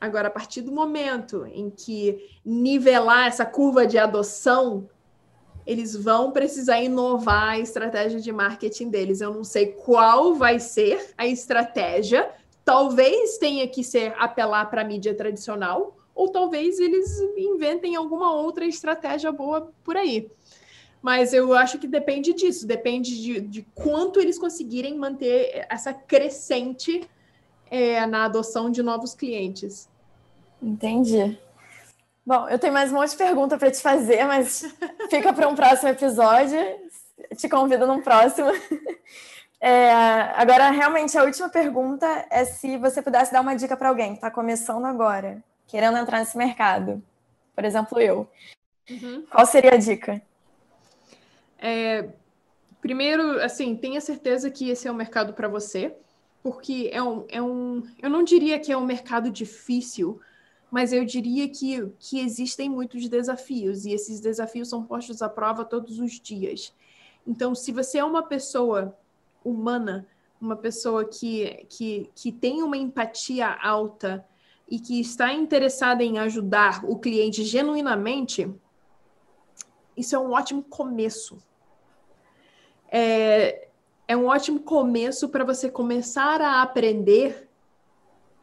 Agora, 0.00 0.28
a 0.28 0.30
partir 0.30 0.62
do 0.62 0.72
momento 0.72 1.46
em 1.46 1.68
que 1.68 2.26
nivelar 2.44 3.26
essa 3.26 3.44
curva 3.44 3.86
de 3.86 3.98
adoção 3.98 4.88
eles 5.66 5.94
vão 5.94 6.30
precisar 6.30 6.80
inovar 6.80 7.50
a 7.50 7.58
estratégia 7.58 8.20
de 8.20 8.32
marketing 8.32 8.88
deles. 8.88 9.20
Eu 9.20 9.32
não 9.32 9.44
sei 9.44 9.66
qual 9.66 10.34
vai 10.34 10.58
ser 10.58 11.12
a 11.16 11.26
estratégia. 11.26 12.30
Talvez 12.64 13.38
tenha 13.38 13.66
que 13.68 13.82
ser 13.84 14.14
apelar 14.18 14.66
para 14.66 14.82
a 14.82 14.84
mídia 14.84 15.14
tradicional, 15.14 15.96
ou 16.14 16.28
talvez 16.28 16.78
eles 16.78 17.18
inventem 17.36 17.96
alguma 17.96 18.32
outra 18.32 18.64
estratégia 18.64 19.32
boa 19.32 19.72
por 19.82 19.96
aí. 19.96 20.30
Mas 21.02 21.32
eu 21.32 21.54
acho 21.54 21.78
que 21.78 21.86
depende 21.86 22.34
disso, 22.34 22.66
depende 22.66 23.20
de, 23.20 23.40
de 23.40 23.62
quanto 23.74 24.20
eles 24.20 24.38
conseguirem 24.38 24.98
manter 24.98 25.66
essa 25.70 25.94
crescente 25.94 27.08
é, 27.70 28.04
na 28.06 28.24
adoção 28.24 28.70
de 28.70 28.82
novos 28.82 29.14
clientes. 29.14 29.88
Entendi. 30.62 31.38
Bom, 32.24 32.48
eu 32.48 32.58
tenho 32.58 32.72
mais 32.72 32.92
um 32.92 32.96
monte 32.96 33.10
de 33.10 33.16
pergunta 33.16 33.56
para 33.56 33.70
te 33.70 33.80
fazer, 33.80 34.24
mas 34.24 34.62
fica 35.08 35.32
para 35.32 35.48
um 35.48 35.54
próximo 35.54 35.88
episódio. 35.88 36.58
Te 37.36 37.48
convido 37.48 37.86
num 37.86 38.02
próximo. 38.02 38.48
É, 39.62 39.92
agora, 40.36 40.70
realmente, 40.70 41.18
a 41.18 41.22
última 41.22 41.50
pergunta 41.50 42.06
é 42.30 42.46
se 42.46 42.78
você 42.78 43.02
pudesse 43.02 43.30
dar 43.30 43.42
uma 43.42 43.54
dica 43.54 43.76
para 43.76 43.90
alguém 43.90 44.12
que 44.12 44.14
está 44.14 44.30
começando 44.30 44.86
agora, 44.86 45.44
querendo 45.66 45.98
entrar 45.98 46.18
nesse 46.18 46.38
mercado. 46.38 47.02
Por 47.54 47.62
exemplo, 47.62 48.00
eu. 48.00 48.26
Uhum. 48.88 49.26
Qual 49.30 49.44
seria 49.44 49.74
a 49.74 49.76
dica? 49.76 50.22
É, 51.58 52.08
primeiro, 52.80 53.38
assim, 53.42 53.76
tenha 53.76 54.00
certeza 54.00 54.50
que 54.50 54.70
esse 54.70 54.88
é 54.88 54.90
o 54.90 54.94
mercado 54.94 55.34
para 55.34 55.46
você, 55.46 55.94
porque 56.42 56.88
é 56.90 57.02
um, 57.02 57.26
é 57.28 57.42
um. 57.42 57.82
Eu 58.00 58.08
não 58.08 58.24
diria 58.24 58.58
que 58.58 58.72
é 58.72 58.76
um 58.78 58.86
mercado 58.86 59.30
difícil, 59.30 60.18
mas 60.70 60.92
eu 60.92 61.04
diria 61.04 61.48
que, 61.48 61.86
que 61.98 62.20
existem 62.20 62.68
muitos 62.68 63.08
desafios 63.08 63.84
e 63.84 63.92
esses 63.92 64.20
desafios 64.20 64.68
são 64.68 64.84
postos 64.84 65.20
à 65.20 65.28
prova 65.28 65.64
todos 65.64 65.98
os 65.98 66.20
dias. 66.20 66.72
Então, 67.26 67.54
se 67.54 67.72
você 67.72 67.98
é 67.98 68.04
uma 68.04 68.22
pessoa 68.22 68.96
humana, 69.44 70.06
uma 70.40 70.56
pessoa 70.56 71.04
que, 71.04 71.66
que, 71.68 72.10
que 72.14 72.32
tem 72.32 72.62
uma 72.62 72.76
empatia 72.76 73.48
alta 73.48 74.24
e 74.68 74.78
que 74.78 75.00
está 75.00 75.32
interessada 75.32 76.04
em 76.04 76.18
ajudar 76.18 76.84
o 76.84 76.98
cliente 76.98 77.42
genuinamente, 77.42 78.48
isso 79.96 80.14
é 80.14 80.18
um 80.18 80.30
ótimo 80.30 80.62
começo. 80.62 81.36
É, 82.90 83.68
é 84.06 84.16
um 84.16 84.26
ótimo 84.26 84.60
começo 84.60 85.28
para 85.28 85.44
você 85.44 85.68
começar 85.68 86.40
a 86.40 86.62
aprender 86.62 87.49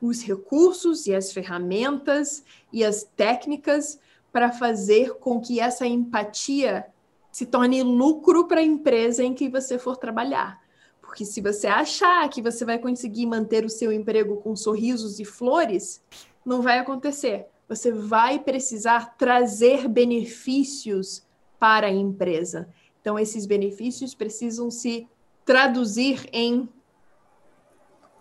os 0.02 0.22
recursos 0.22 1.08
e 1.08 1.16
as 1.16 1.32
ferramentas 1.32 2.44
e 2.72 2.84
as 2.84 3.04
técnicas 3.04 4.00
para 4.32 4.52
fazer 4.52 5.16
com 5.16 5.40
que 5.40 5.60
essa 5.60 5.88
empatia 5.88 6.86
se 7.32 7.46
torne 7.46 7.84
lucro 7.84 8.48
para 8.48 8.60
a 8.60 8.64
empresa 8.64 9.24
em 9.24 9.34
que 9.34 9.50
você 9.50 9.78
for 9.78 9.98
trabalhar. 9.98 10.62
Porque 11.02 11.24
se 11.26 11.42
você 11.42 11.68
achar 11.68 12.28
que 12.30 12.42
você 12.42 12.66
vai 12.66 12.78
conseguir 12.78 13.26
manter 13.26 13.64
o 13.64 13.70
seu 13.70 13.92
emprego 13.92 14.38
com 14.38 14.56
sorrisos 14.56 15.20
e 15.20 15.26
flores, 15.26 16.04
não 16.46 16.62
vai 16.62 16.80
acontecer. 16.80 17.48
Você 17.68 17.92
vai 17.92 18.40
precisar 18.40 19.16
trazer 19.18 19.88
benefícios 19.88 21.26
para 21.60 21.88
a 21.88 21.92
empresa. 21.92 22.70
Então, 23.02 23.18
esses 23.18 23.46
benefícios 23.46 24.14
precisam 24.14 24.70
se 24.70 25.08
traduzir 25.46 26.28
em 26.34 26.68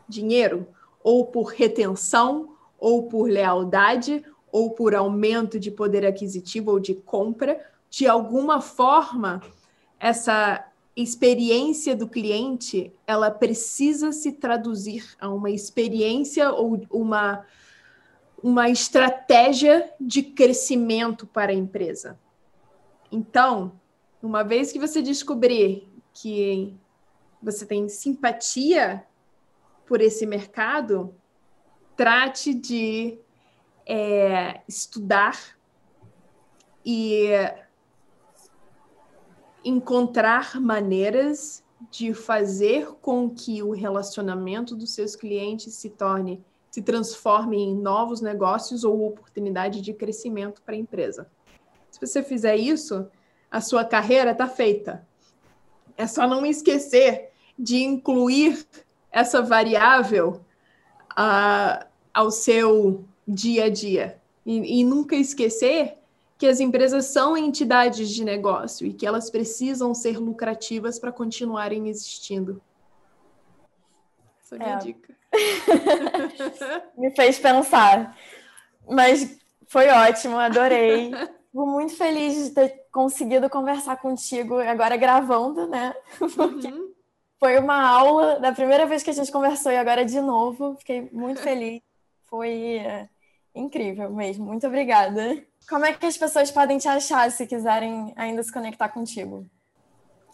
dinheiro, 0.08 0.68
ou 1.06 1.24
por 1.24 1.52
retenção, 1.52 2.56
ou 2.76 3.04
por 3.04 3.30
lealdade, 3.30 4.24
ou 4.50 4.70
por 4.70 4.92
aumento 4.92 5.56
de 5.56 5.70
poder 5.70 6.04
aquisitivo 6.04 6.72
ou 6.72 6.80
de 6.80 6.96
compra, 6.96 7.64
de 7.88 8.08
alguma 8.08 8.60
forma, 8.60 9.40
essa 10.00 10.66
experiência 10.96 11.94
do 11.94 12.08
cliente, 12.08 12.92
ela 13.06 13.30
precisa 13.30 14.10
se 14.10 14.32
traduzir 14.32 15.14
a 15.20 15.28
uma 15.28 15.48
experiência 15.48 16.50
ou 16.50 16.84
uma 16.90 17.46
uma 18.42 18.68
estratégia 18.68 19.88
de 20.00 20.22
crescimento 20.22 21.24
para 21.26 21.52
a 21.52 21.54
empresa. 21.54 22.18
Então, 23.10 23.72
uma 24.20 24.42
vez 24.42 24.72
que 24.72 24.78
você 24.78 25.00
descobrir 25.00 25.88
que 26.12 26.76
você 27.40 27.64
tem 27.64 27.88
simpatia 27.88 29.06
por 29.86 30.00
esse 30.00 30.26
mercado, 30.26 31.14
trate 31.96 32.52
de 32.52 33.18
é, 33.86 34.60
estudar 34.68 35.56
e 36.84 37.30
encontrar 39.64 40.60
maneiras 40.60 41.64
de 41.90 42.14
fazer 42.14 42.86
com 43.00 43.28
que 43.30 43.62
o 43.62 43.70
relacionamento 43.70 44.74
dos 44.74 44.92
seus 44.92 45.14
clientes 45.16 45.74
se 45.74 45.90
torne, 45.90 46.44
se 46.70 46.82
transforme 46.82 47.56
em 47.56 47.74
novos 47.74 48.20
negócios 48.20 48.84
ou 48.84 49.06
oportunidade 49.06 49.80
de 49.80 49.92
crescimento 49.92 50.62
para 50.62 50.74
a 50.74 50.78
empresa. 50.78 51.28
Se 51.90 52.00
você 52.00 52.22
fizer 52.22 52.56
isso, 52.56 53.08
a 53.50 53.60
sua 53.60 53.84
carreira 53.84 54.32
está 54.32 54.46
feita. 54.46 55.06
É 55.96 56.06
só 56.06 56.26
não 56.26 56.44
esquecer 56.44 57.30
de 57.58 57.82
incluir 57.82 58.66
essa 59.16 59.40
variável 59.40 60.42
uh, 61.12 61.86
ao 62.12 62.30
seu 62.30 63.02
dia 63.26 63.64
a 63.64 63.70
dia. 63.70 64.20
E, 64.44 64.80
e 64.80 64.84
nunca 64.84 65.16
esquecer 65.16 65.96
que 66.36 66.46
as 66.46 66.60
empresas 66.60 67.06
são 67.06 67.34
entidades 67.34 68.10
de 68.10 68.22
negócio 68.22 68.86
e 68.86 68.92
que 68.92 69.06
elas 69.06 69.30
precisam 69.30 69.94
ser 69.94 70.18
lucrativas 70.18 70.98
para 70.98 71.10
continuarem 71.10 71.88
existindo. 71.88 72.60
Essa 74.44 74.56
é 74.56 74.58
a 74.58 74.64
minha 74.64 74.76
é. 74.76 74.80
dica. 74.80 75.16
Me 76.98 77.10
fez 77.16 77.38
pensar. 77.38 78.14
Mas 78.86 79.38
foi 79.66 79.88
ótimo, 79.88 80.36
adorei. 80.36 81.10
Fico 81.50 81.66
muito 81.66 81.96
feliz 81.96 82.34
de 82.48 82.50
ter 82.50 82.84
conseguido 82.92 83.48
conversar 83.48 83.96
contigo 83.96 84.58
agora 84.58 84.94
gravando, 84.98 85.66
né? 85.66 85.94
Porque 86.36 86.68
uhum. 86.68 86.92
Foi 87.38 87.58
uma 87.58 87.80
aula 87.80 88.40
da 88.40 88.52
primeira 88.52 88.86
vez 88.86 89.02
que 89.02 89.10
a 89.10 89.12
gente 89.12 89.30
conversou 89.30 89.70
e 89.70 89.76
agora 89.76 90.04
de 90.04 90.20
novo. 90.20 90.76
Fiquei 90.76 91.08
muito 91.12 91.40
feliz. 91.40 91.80
Foi 92.26 92.78
é, 92.78 93.08
incrível 93.54 94.10
mesmo. 94.10 94.46
Muito 94.46 94.66
obrigada. 94.66 95.42
Como 95.68 95.84
é 95.84 95.92
que 95.92 96.06
as 96.06 96.16
pessoas 96.16 96.50
podem 96.50 96.78
te 96.78 96.88
achar 96.88 97.30
se 97.30 97.46
quiserem 97.46 98.12
ainda 98.16 98.42
se 98.42 98.52
conectar 98.52 98.88
contigo? 98.88 99.46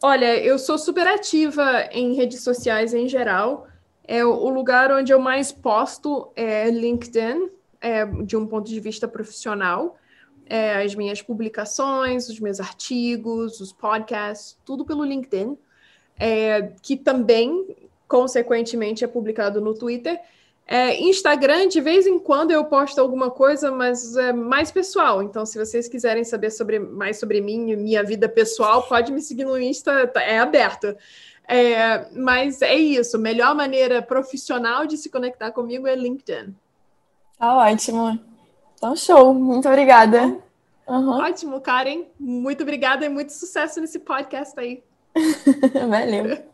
Olha, 0.03 0.36
eu 0.36 0.59
sou 0.59 0.76
super 0.78 1.07
ativa 1.07 1.88
em 1.92 2.14
redes 2.14 2.42
sociais 2.42 2.92
em 2.92 3.09
geral. 3.09 3.66
É 4.05 4.24
o 4.24 4.48
lugar 4.48 4.90
onde 4.90 5.12
eu 5.12 5.20
mais 5.20 5.53
posto 5.53 6.30
é 6.34 6.68
LinkedIn, 6.70 7.48
é, 7.80 8.05
de 8.05 8.36
um 8.36 8.46
ponto 8.46 8.68
de 8.68 8.80
vista 8.80 9.07
profissional. 9.07 9.96
É, 10.44 10.82
as 10.82 10.94
minhas 10.94 11.22
publicações, 11.22 12.28
os 12.28 12.40
meus 12.40 12.61
artigos, 12.61 13.61
os 13.61 13.72
podcasts, 13.72 14.59
tudo 14.64 14.84
pelo 14.84 15.05
LinkedIn, 15.05 15.57
é, 16.22 16.70
que 16.80 16.96
também, 16.96 17.66
consequentemente, 18.06 19.02
é 19.02 19.08
publicado 19.08 19.60
no 19.60 19.74
Twitter. 19.74 20.20
É, 20.64 21.02
Instagram, 21.02 21.66
de 21.66 21.80
vez 21.80 22.06
em 22.06 22.16
quando 22.16 22.52
eu 22.52 22.64
posto 22.64 23.00
alguma 23.00 23.28
coisa, 23.28 23.72
mas 23.72 24.16
é 24.16 24.32
mais 24.32 24.70
pessoal. 24.70 25.20
Então, 25.20 25.44
se 25.44 25.58
vocês 25.58 25.88
quiserem 25.88 26.22
saber 26.22 26.52
sobre, 26.52 26.78
mais 26.78 27.18
sobre 27.18 27.40
mim 27.40 27.70
e 27.70 27.76
minha 27.76 28.04
vida 28.04 28.28
pessoal, 28.28 28.84
pode 28.84 29.10
me 29.10 29.20
seguir 29.20 29.44
no 29.44 29.58
Insta, 29.58 30.06
tá, 30.06 30.22
é 30.22 30.38
aberto. 30.38 30.96
É, 31.48 32.06
mas 32.12 32.62
é 32.62 32.76
isso, 32.76 33.18
melhor 33.18 33.52
maneira 33.56 34.00
profissional 34.00 34.86
de 34.86 34.96
se 34.96 35.10
conectar 35.10 35.50
comigo 35.50 35.88
é 35.88 35.96
LinkedIn. 35.96 36.54
Tá 37.36 37.56
ótimo. 37.56 38.16
Então, 38.76 38.94
show. 38.94 39.34
Muito 39.34 39.68
obrigada. 39.68 40.38
Uhum. 40.86 41.18
Ótimo, 41.18 41.60
Karen. 41.60 42.04
Muito 42.18 42.62
obrigada 42.62 43.04
e 43.04 43.08
muito 43.08 43.32
sucesso 43.32 43.80
nesse 43.80 43.98
podcast 43.98 44.58
aí. 44.58 44.84
Valeu. 45.88 46.52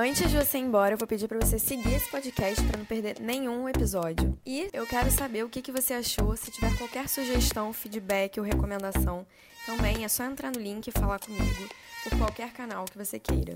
Antes 0.00 0.30
de 0.30 0.36
você 0.36 0.58
ir 0.58 0.60
embora, 0.60 0.94
eu 0.94 0.98
vou 0.98 1.08
pedir 1.08 1.26
para 1.26 1.44
você 1.44 1.58
seguir 1.58 1.92
esse 1.92 2.08
podcast 2.08 2.64
para 2.64 2.78
não 2.78 2.84
perder 2.84 3.18
nenhum 3.20 3.68
episódio. 3.68 4.38
E 4.46 4.70
eu 4.72 4.86
quero 4.86 5.10
saber 5.10 5.42
o 5.42 5.48
que, 5.48 5.60
que 5.60 5.72
você 5.72 5.92
achou. 5.92 6.36
Se 6.36 6.52
tiver 6.52 6.76
qualquer 6.78 7.08
sugestão, 7.08 7.72
feedback 7.72 8.38
ou 8.38 8.46
recomendação, 8.46 9.26
também 9.66 10.04
é 10.04 10.08
só 10.08 10.22
entrar 10.22 10.52
no 10.52 10.60
link 10.60 10.86
e 10.86 10.92
falar 10.92 11.18
comigo 11.18 11.68
por 12.04 12.16
qualquer 12.16 12.52
canal 12.52 12.84
que 12.84 12.96
você 12.96 13.18
queira. 13.18 13.54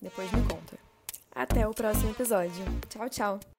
Depois 0.00 0.30
me 0.30 0.42
conta. 0.42 0.78
Até 1.34 1.66
o 1.66 1.74
próximo 1.74 2.12
episódio. 2.12 2.64
Tchau, 2.88 3.08
tchau! 3.08 3.49